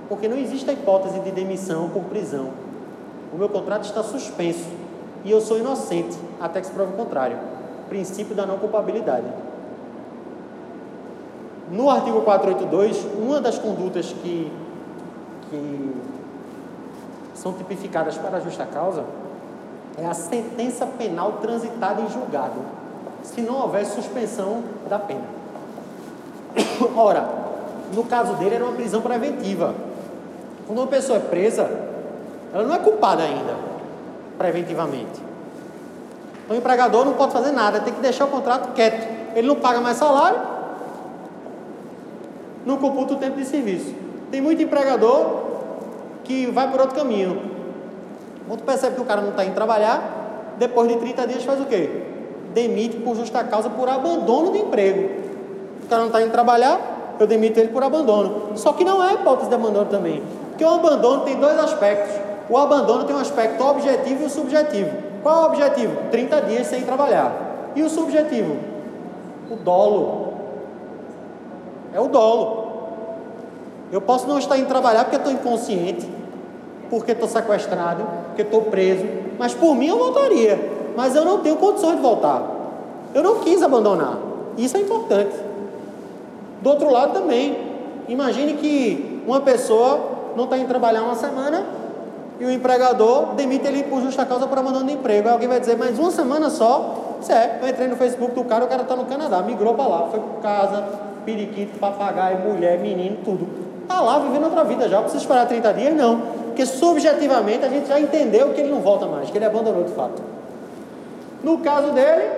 Porque 0.08 0.28
não 0.28 0.36
existe 0.36 0.68
a 0.70 0.72
hipótese 0.72 1.18
de 1.20 1.30
demissão 1.30 1.88
por 1.88 2.04
prisão. 2.04 2.50
O 3.32 3.36
meu 3.36 3.48
contrato 3.48 3.84
está 3.84 4.02
suspenso 4.02 4.68
e 5.24 5.30
eu 5.30 5.40
sou 5.40 5.58
inocente 5.58 6.16
até 6.40 6.60
que 6.60 6.66
se 6.66 6.72
prove 6.72 6.92
o 6.92 6.96
contrário. 6.96 7.36
Princípio 7.88 8.34
da 8.34 8.46
não 8.46 8.58
culpabilidade. 8.58 9.26
No 11.70 11.90
artigo 11.90 12.20
482, 12.22 13.04
uma 13.18 13.40
das 13.40 13.58
condutas 13.58 14.12
que, 14.12 14.52
que 15.50 15.96
são 17.34 17.52
tipificadas 17.52 18.16
para 18.16 18.36
a 18.36 18.40
justa 18.40 18.64
causa 18.64 19.04
é 19.98 20.06
a 20.06 20.14
sentença 20.14 20.86
penal 20.86 21.38
transitada 21.40 22.02
em 22.02 22.08
julgado, 22.08 22.60
se 23.22 23.40
não 23.40 23.60
houver 23.62 23.84
suspensão 23.84 24.62
da 24.88 24.98
pena. 24.98 25.24
Ora, 26.96 27.28
no 27.94 28.04
caso 28.04 28.34
dele 28.34 28.56
era 28.56 28.64
uma 28.64 28.74
prisão 28.74 29.00
preventiva. 29.00 29.74
Quando 30.66 30.78
uma 30.78 30.86
pessoa 30.86 31.18
é 31.18 31.20
presa, 31.20 31.70
ela 32.52 32.64
não 32.64 32.74
é 32.74 32.78
culpada 32.78 33.22
ainda, 33.22 33.54
preventivamente. 34.36 35.20
Então 36.44 36.56
o 36.56 36.58
empregador 36.58 37.04
não 37.04 37.14
pode 37.14 37.32
fazer 37.32 37.52
nada, 37.52 37.80
tem 37.80 37.92
que 37.92 38.00
deixar 38.00 38.24
o 38.24 38.28
contrato 38.28 38.72
quieto. 38.72 39.06
Ele 39.34 39.46
não 39.46 39.56
paga 39.56 39.80
mais 39.80 39.96
salário, 39.96 40.40
não 42.64 42.76
computa 42.78 43.14
o 43.14 43.16
tempo 43.16 43.36
de 43.36 43.44
serviço. 43.44 43.94
Tem 44.30 44.40
muito 44.40 44.62
empregador 44.62 45.44
que 46.24 46.46
vai 46.46 46.70
por 46.70 46.80
outro 46.80 46.96
caminho. 46.96 47.40
Quando 48.48 48.62
percebe 48.62 48.96
que 48.96 49.00
o 49.00 49.04
cara 49.04 49.20
não 49.20 49.30
está 49.30 49.44
indo 49.44 49.54
trabalhar, 49.54 50.54
depois 50.58 50.88
de 50.88 50.96
30 50.96 51.26
dias 51.26 51.44
faz 51.44 51.60
o 51.60 51.66
quê? 51.66 52.02
Demite 52.54 52.96
por 52.98 53.14
justa 53.14 53.44
causa 53.44 53.68
por 53.68 53.88
abandono 53.88 54.52
de 54.52 54.58
emprego. 54.58 55.10
O 55.84 55.88
cara 55.88 56.00
não 56.00 56.08
está 56.08 56.22
indo 56.22 56.32
trabalhar, 56.32 57.16
eu 57.18 57.26
demito 57.26 57.58
ele 57.60 57.68
por 57.68 57.82
abandono. 57.82 58.56
Só 58.56 58.72
que 58.72 58.84
não 58.84 59.02
é 59.02 59.14
hipótese 59.14 59.48
de 59.48 59.54
abandono 59.54 59.86
também. 59.86 60.22
Porque 60.56 60.64
o 60.64 60.70
abandono 60.70 61.22
tem 61.22 61.36
dois 61.36 61.58
aspectos. 61.58 62.16
O 62.48 62.56
abandono 62.56 63.04
tem 63.04 63.14
um 63.14 63.18
aspecto 63.18 63.62
objetivo 63.62 64.22
e 64.22 64.24
o 64.24 64.30
subjetivo. 64.30 64.90
Qual 65.22 65.36
é 65.36 65.42
o 65.42 65.46
objetivo? 65.50 65.96
30 66.10 66.40
dias 66.42 66.66
sem 66.66 66.80
trabalhar. 66.80 67.72
E 67.76 67.82
o 67.82 67.90
subjetivo? 67.90 68.56
O 69.50 69.56
dolo. 69.56 70.32
É 71.92 72.00
o 72.00 72.08
dolo. 72.08 72.68
Eu 73.92 74.00
posso 74.00 74.26
não 74.26 74.38
estar 74.38 74.56
indo 74.56 74.66
trabalhar 74.66 75.04
porque 75.04 75.16
estou 75.16 75.30
inconsciente, 75.30 76.10
porque 76.88 77.12
estou 77.12 77.28
sequestrado, 77.28 78.04
porque 78.28 78.40
estou 78.40 78.62
preso, 78.62 79.04
mas 79.38 79.52
por 79.52 79.74
mim 79.74 79.88
eu 79.88 79.98
voltaria. 79.98 80.58
Mas 80.96 81.14
eu 81.14 81.24
não 81.24 81.40
tenho 81.40 81.56
condições 81.56 81.96
de 81.96 82.02
voltar. 82.02 82.42
Eu 83.12 83.22
não 83.22 83.40
quis 83.40 83.62
abandonar. 83.62 84.16
Isso 84.56 84.78
é 84.78 84.80
importante. 84.80 85.36
Do 86.62 86.70
outro 86.70 86.90
lado 86.90 87.12
também, 87.12 87.58
imagine 88.08 88.54
que 88.54 89.22
uma 89.26 89.40
pessoa 89.40 90.15
não 90.36 90.44
está 90.44 90.56
indo 90.56 90.68
trabalhar 90.68 91.02
uma 91.02 91.14
semana 91.14 91.64
e 92.38 92.44
o 92.44 92.50
empregador 92.50 93.34
demite 93.34 93.66
ele 93.66 93.84
por 93.84 94.02
justa 94.02 94.24
causa 94.26 94.46
por 94.46 94.58
abandono 94.58 94.86
de 94.86 94.92
emprego. 94.92 95.28
Aí 95.28 95.32
alguém 95.32 95.48
vai 95.48 95.58
dizer, 95.58 95.76
mas 95.76 95.98
uma 95.98 96.10
semana 96.10 96.50
só? 96.50 97.16
Isso 97.20 97.32
é, 97.32 97.58
eu 97.62 97.68
entrei 97.68 97.88
no 97.88 97.96
Facebook 97.96 98.34
do 98.34 98.44
cara, 98.44 98.64
o 98.64 98.68
cara 98.68 98.82
está 98.82 98.94
no 98.94 99.06
Canadá, 99.06 99.40
migrou 99.42 99.74
para 99.74 99.86
lá, 99.86 100.08
foi 100.10 100.20
para 100.20 100.40
casa, 100.42 100.84
periquito, 101.24 101.78
papagaio, 101.78 102.40
mulher, 102.40 102.78
menino, 102.78 103.18
tudo. 103.24 103.48
Está 103.82 104.00
lá 104.00 104.18
vivendo 104.18 104.44
outra 104.44 104.64
vida 104.64 104.88
já, 104.88 105.00
precisa 105.00 105.22
esperar 105.22 105.46
30 105.46 105.72
dias? 105.72 105.94
Não. 105.94 106.20
Porque 106.46 106.66
subjetivamente 106.66 107.64
a 107.64 107.68
gente 107.68 107.88
já 107.88 107.98
entendeu 107.98 108.52
que 108.52 108.60
ele 108.60 108.70
não 108.70 108.80
volta 108.80 109.06
mais, 109.06 109.30
que 109.30 109.38
ele 109.38 109.44
abandonou 109.44 109.84
de 109.84 109.92
fato. 109.92 110.22
No 111.42 111.58
caso 111.58 111.92
dele, 111.92 112.28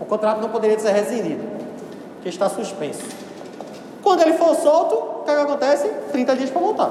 o 0.00 0.04
contrato 0.04 0.40
não 0.40 0.48
poderia 0.48 0.78
ser 0.78 0.90
rescindido, 0.90 1.42
que 2.22 2.28
está 2.28 2.48
suspenso. 2.48 3.04
Quando 4.02 4.22
ele 4.22 4.32
for 4.34 4.54
solto, 4.56 5.09
o 5.20 5.24
que, 5.24 5.30
é 5.30 5.34
que 5.34 5.40
acontece? 5.40 5.88
30 6.12 6.36
dias 6.36 6.50
para 6.50 6.60
voltar. 6.60 6.90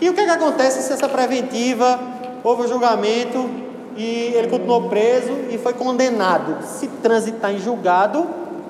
E 0.00 0.08
o 0.10 0.14
que, 0.14 0.20
é 0.20 0.24
que 0.24 0.30
acontece 0.30 0.82
se 0.82 0.92
essa 0.92 1.08
preventiva, 1.08 1.98
houve 2.44 2.62
o 2.62 2.68
julgamento 2.68 3.48
e 3.96 4.32
ele 4.34 4.48
continuou 4.48 4.88
preso 4.88 5.32
e 5.50 5.58
foi 5.58 5.72
condenado? 5.72 6.62
Se 6.64 6.86
transitar 6.88 7.52
em 7.52 7.58
julgado, 7.58 8.26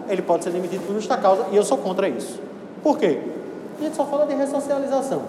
ele 0.08 0.22
pode 0.22 0.44
ser 0.44 0.50
demitido 0.50 0.86
por 0.86 0.94
justa 0.94 1.16
causa 1.16 1.46
e 1.50 1.56
eu 1.56 1.64
sou 1.64 1.78
contra 1.78 2.08
isso. 2.08 2.40
Por 2.82 2.96
quê? 2.96 3.20
A 3.78 3.82
gente 3.82 3.96
só 3.96 4.04
fala 4.06 4.24
de 4.26 4.34
ressocialização, 4.34 5.22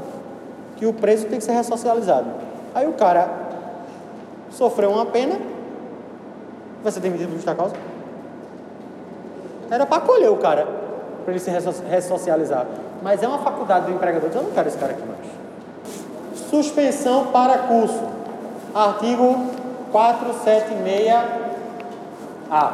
que 0.77 0.85
o 0.85 0.93
preso 0.93 1.25
tem 1.25 1.39
que 1.39 1.43
ser 1.43 1.53
ressocializado. 1.53 2.27
Aí 2.75 2.87
o 2.87 2.93
cara 2.93 3.29
sofreu 4.51 4.91
uma 4.91 5.05
pena, 5.05 5.39
vai 6.83 6.91
ser 6.91 6.99
demitido 6.99 7.29
por 7.29 7.35
justa 7.35 7.55
causa? 7.55 7.75
Era 9.69 9.85
para 9.85 9.97
acolher 9.97 10.29
o 10.29 10.37
cara, 10.37 10.67
para 11.27 11.33
ele 11.33 11.43
se 11.43 11.51
ressocializar. 11.89 12.65
Mas 13.03 13.21
é 13.21 13.27
uma 13.27 13.39
faculdade 13.39 13.87
do 13.87 13.91
empregador, 13.91 14.29
eu 14.33 14.43
não 14.43 14.51
quero 14.51 14.69
esse 14.69 14.77
cara 14.77 14.93
aqui 14.93 15.03
mais. 15.05 15.19
Suspensão 16.49 17.27
para 17.33 17.57
curso. 17.57 18.01
Artigo 18.73 19.45
476A. 19.91 22.71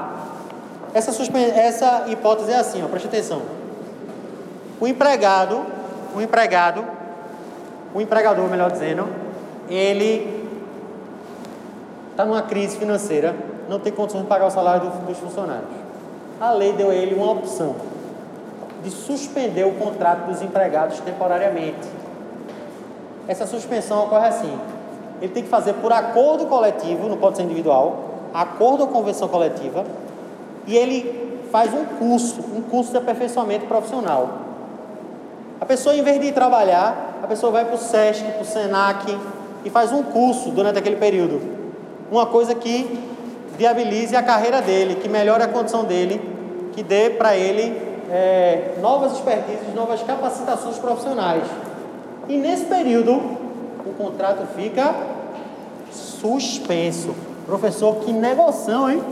Essa, 0.94 1.12
essa 1.56 2.04
hipótese 2.10 2.52
é 2.52 2.60
assim, 2.60 2.84
ó, 2.84 2.88
preste 2.88 3.08
atenção. 3.08 3.42
O 4.80 4.86
empregado, 4.86 5.66
o 6.16 6.22
empregado, 6.22 6.86
o 7.92 8.02
empregador, 8.02 8.48
melhor 8.50 8.70
dizendo, 8.70 9.08
ele 9.68 10.48
está 12.12 12.24
numa 12.24 12.44
crise 12.44 12.78
financeira, 12.78 13.36
não 13.68 13.80
tem 13.80 13.92
condições 13.92 14.22
de 14.22 14.28
pagar 14.28 14.46
o 14.46 14.52
salário 14.52 14.92
dos 15.08 15.18
funcionários. 15.18 15.72
A 16.40 16.52
lei 16.52 16.74
deu 16.74 16.92
a 16.92 16.94
ele 16.94 17.16
uma 17.16 17.32
opção 17.32 17.93
de 18.84 18.92
suspender 18.92 19.66
o 19.66 19.72
contrato 19.72 20.28
dos 20.28 20.42
empregados 20.42 21.00
temporariamente. 21.00 21.88
Essa 23.28 23.48
suspensão 23.48 24.04
ocorre 24.04 24.28
assim: 24.28 24.60
ele 25.22 25.32
tem 25.32 25.44
que 25.44 25.50
fazer 25.50 25.74
por 25.76 25.94
acordo 25.94 26.46
coletivo, 26.46 27.08
não 27.08 27.18
pode 27.18 27.38
ser 27.38 27.44
individual, 27.44 28.30
acordo 28.34 28.82
ou 28.82 28.90
convenção 28.90 29.28
coletiva, 29.28 29.86
e 30.68 30.76
ele 30.76 31.48
faz 31.52 31.74
um 31.74 31.86
curso, 31.86 32.42
um 32.56 32.62
curso 32.62 32.92
de 32.92 32.98
aperfeiçoamento 32.98 33.66
profissional. 33.66 34.30
A 35.62 35.66
pessoa, 35.66 35.96
em 35.96 36.02
vez 36.02 36.20
de 36.20 36.28
ir 36.28 36.34
trabalhar, 36.34 37.20
a 37.24 37.28
pessoa 37.28 37.52
vai 37.52 37.64
para 37.64 37.76
o 37.76 37.78
SESC, 37.78 38.24
para 38.34 38.42
o 38.42 38.46
SENAC 38.46 39.18
e 39.64 39.70
faz 39.70 39.94
um 39.94 40.04
curso 40.04 40.50
durante 40.50 40.78
aquele 40.78 40.98
período. 40.98 41.40
Uma 42.12 42.26
coisa 42.26 42.54
que 42.54 43.00
viabilize 43.58 44.14
a 44.16 44.22
carreira 44.22 44.62
dele, 44.62 44.96
que 44.96 45.08
melhore 45.08 45.42
a 45.42 45.48
condição 45.48 45.86
dele, 45.86 46.20
que 46.74 46.84
dê 46.84 47.12
para 47.12 47.38
ele 47.38 47.93
é, 48.14 48.76
novas 48.80 49.14
expertises, 49.14 49.74
novas 49.74 50.04
capacitações 50.04 50.78
profissionais. 50.78 51.44
E 52.30 52.38
nesse 52.38 52.66
período, 52.66 53.14
o 53.14 53.94
contrato 53.98 54.46
fica 54.56 54.94
suspenso. 55.92 57.16
Professor, 57.48 57.96
que 57.96 58.14
negociação, 58.14 58.90
hein? 58.90 59.04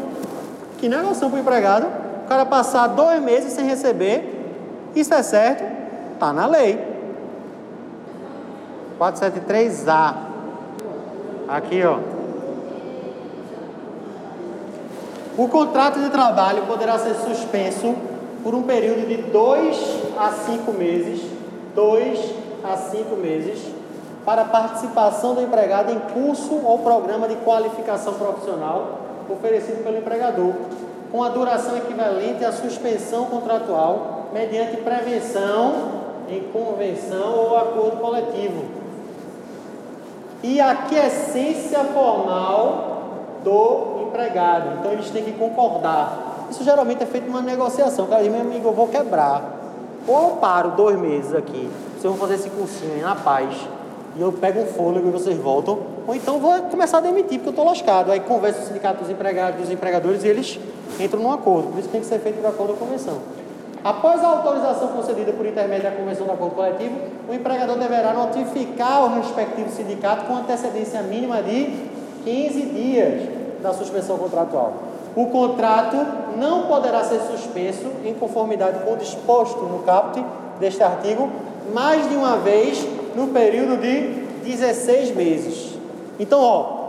Que 0.78 0.88
negociação 0.88 1.32
para 1.32 1.38
o 1.38 1.42
empregado. 1.42 1.88
O 2.26 2.30
cara 2.30 2.46
passar 2.46 2.88
dois 2.90 3.20
meses 3.24 3.54
sem 3.54 3.66
receber. 3.66 4.54
Isso 4.96 5.12
é 5.16 5.24
certo? 5.24 5.64
Está 6.14 6.32
na 6.32 6.46
lei. 6.46 6.80
473A. 9.00 10.14
Aqui, 11.48 11.84
ó. 11.84 11.98
O 15.36 15.48
contrato 15.48 16.00
de 16.00 16.10
trabalho 16.12 16.68
poderá 16.68 17.00
ser 17.00 17.16
suspenso 17.16 17.96
por 18.44 18.56
um 18.56 18.64
período 18.64 19.08
de 19.08 19.18
dois 19.18 19.78
a 20.18 20.32
cinco 20.32 20.72
meses. 20.72 21.22
Dois 21.76 22.20
a 22.64 22.78
cinco 22.78 23.16
meses 23.16 23.60
para 24.26 24.46
participação 24.46 25.34
do 25.34 25.42
empregado 25.42 25.92
em 25.92 26.00
curso 26.14 26.62
ou 26.64 26.80
programa 26.80 27.28
de 27.28 27.36
qualificação 27.38 28.14
profissional 28.14 29.00
oferecido 29.30 29.84
pelo 29.84 29.98
empregador, 29.98 30.54
com 31.12 31.24
a 31.24 31.30
duração 31.30 31.78
equivalente 31.78 32.44
à 32.44 32.52
suspensão 32.52 33.26
contratual 33.26 34.28
mediante 34.34 34.78
prevenção 34.78 36.02
em 36.30 36.42
convenção 36.52 37.36
ou 37.36 37.58
acordo 37.58 37.98
coletivo. 37.98 38.64
E 40.44 40.60
aquiescência 40.60 41.80
formal 41.86 43.40
do 43.44 44.08
empregado. 44.08 44.80
Então 44.80 44.94
eles 44.94 45.10
têm 45.10 45.24
que 45.24 45.34
concordar. 45.34 46.31
Isso 46.52 46.66
geralmente 46.66 47.02
é 47.02 47.06
feito 47.06 47.28
numa 47.28 47.42
negociação. 47.42 48.06
O 48.06 48.08
cara 48.10 48.22
diz, 48.22 48.32
meu 48.32 48.42
amigo, 48.42 48.68
eu 48.68 48.74
vou 48.74 48.90
quebrar. 48.90 49.42
Ou 50.06 50.22
eu 50.22 50.30
paro 50.36 50.72
dois 50.72 51.00
meses 51.00 51.34
aqui, 51.34 51.70
vocês 51.92 52.04
vão 52.04 52.16
fazer 52.16 52.36
esse 52.36 52.50
cursinho 52.50 52.94
aí 52.94 53.02
na 53.02 53.16
paz 53.16 53.56
e 54.18 54.22
eu 54.22 54.34
pego 54.34 54.60
um 54.60 54.66
fôlego 54.66 55.08
e 55.08 55.12
vocês 55.12 55.38
voltam, 55.38 55.80
ou 56.06 56.14
então 56.14 56.40
vou 56.40 56.52
começar 56.64 56.98
a 56.98 57.02
demitir 57.02 57.38
porque 57.38 57.50
eu 57.50 57.52
estou 57.52 57.64
lascado. 57.66 58.12
Aí 58.12 58.20
conversa 58.20 58.64
o 58.64 58.66
sindicato 58.66 59.00
dos 59.00 59.10
empregados, 59.10 59.62
dos 59.62 59.72
empregadores 59.72 60.24
e 60.24 60.28
eles 60.28 60.60
entram 61.00 61.22
num 61.22 61.32
acordo. 61.32 61.70
Por 61.70 61.80
isso 61.80 61.88
tem 61.88 62.02
que 62.02 62.08
ser 62.08 62.20
feito 62.20 62.42
de 62.42 62.48
acordo 62.48 62.74
com 62.74 62.84
a 62.84 62.88
convenção. 62.88 63.20
Após 63.84 64.22
a 64.22 64.28
autorização 64.28 64.90
concedida 64.90 65.32
por 65.32 65.46
intermédio 65.46 65.90
da 65.90 65.96
convenção 65.96 66.26
do 66.26 66.34
acordo 66.34 66.56
coletivo, 66.56 66.96
o 67.30 67.34
empregador 67.34 67.78
deverá 67.78 68.12
notificar 68.14 69.06
o 69.06 69.16
respectivo 69.16 69.70
sindicato 69.70 70.26
com 70.26 70.36
antecedência 70.36 71.02
mínima 71.02 71.42
de 71.42 71.90
15 72.26 72.62
dias 72.62 73.30
da 73.62 73.72
suspensão 73.72 74.18
contratual. 74.18 74.91
O 75.16 75.28
contrato 75.28 75.98
não 76.38 76.64
poderá 76.64 77.04
ser 77.04 77.20
suspenso 77.22 77.86
em 78.06 78.14
conformidade 78.14 78.84
com 78.84 78.94
o 78.94 78.98
disposto 78.98 79.64
no 79.64 79.80
caput 79.80 80.24
deste 80.60 80.82
artigo 80.82 81.30
mais 81.74 82.08
de 82.10 82.16
uma 82.16 82.38
vez 82.38 82.86
no 83.16 83.28
período 83.28 83.78
de 83.78 84.22
16 84.44 85.16
meses. 85.16 85.78
Então, 86.20 86.42
ó, 86.42 86.82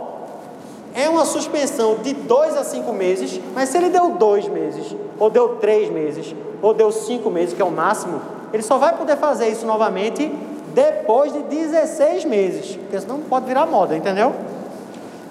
é 0.93 1.09
uma 1.09 1.25
suspensão 1.25 1.95
de 1.95 2.13
dois 2.13 2.55
a 2.55 2.63
cinco 2.63 2.93
meses, 2.93 3.39
mas 3.53 3.69
se 3.69 3.77
ele 3.77 3.89
deu 3.89 4.11
dois 4.11 4.47
meses, 4.47 4.95
ou 5.19 5.29
deu 5.29 5.57
três 5.57 5.89
meses, 5.89 6.35
ou 6.61 6.73
deu 6.73 6.91
cinco 6.91 7.29
meses, 7.29 7.53
que 7.53 7.61
é 7.61 7.65
o 7.65 7.71
máximo, 7.71 8.21
ele 8.53 8.63
só 8.63 8.77
vai 8.77 8.95
poder 8.95 9.17
fazer 9.17 9.49
isso 9.49 9.65
novamente 9.65 10.31
depois 10.73 11.33
de 11.33 11.39
16 11.39 12.25
meses, 12.25 12.75
porque 12.75 12.99
senão 12.99 13.19
pode 13.21 13.45
virar 13.45 13.65
moda, 13.65 13.95
entendeu? 13.95 14.33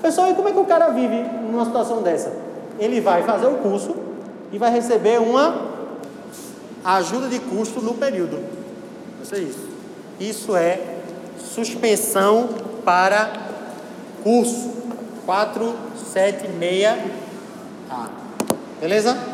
Pessoal, 0.00 0.30
e 0.30 0.34
como 0.34 0.48
é 0.48 0.52
que 0.52 0.58
o 0.58 0.64
cara 0.64 0.88
vive 0.88 1.22
numa 1.50 1.64
situação 1.64 2.02
dessa? 2.02 2.51
Ele 2.78 3.00
vai 3.00 3.22
fazer 3.22 3.46
o 3.46 3.58
curso 3.58 3.94
e 4.52 4.58
vai 4.58 4.72
receber 4.72 5.20
uma 5.20 5.70
ajuda 6.84 7.28
de 7.28 7.38
custo 7.38 7.80
no 7.80 7.94
período. 7.94 8.40
Isso 9.22 9.34
é 9.34 9.38
isso. 9.38 9.68
Isso 10.20 10.54
é 10.56 10.98
suspensão 11.38 12.48
para 12.84 13.32
curso 14.22 14.70
476A. 15.26 16.98
Beleza? 18.80 19.31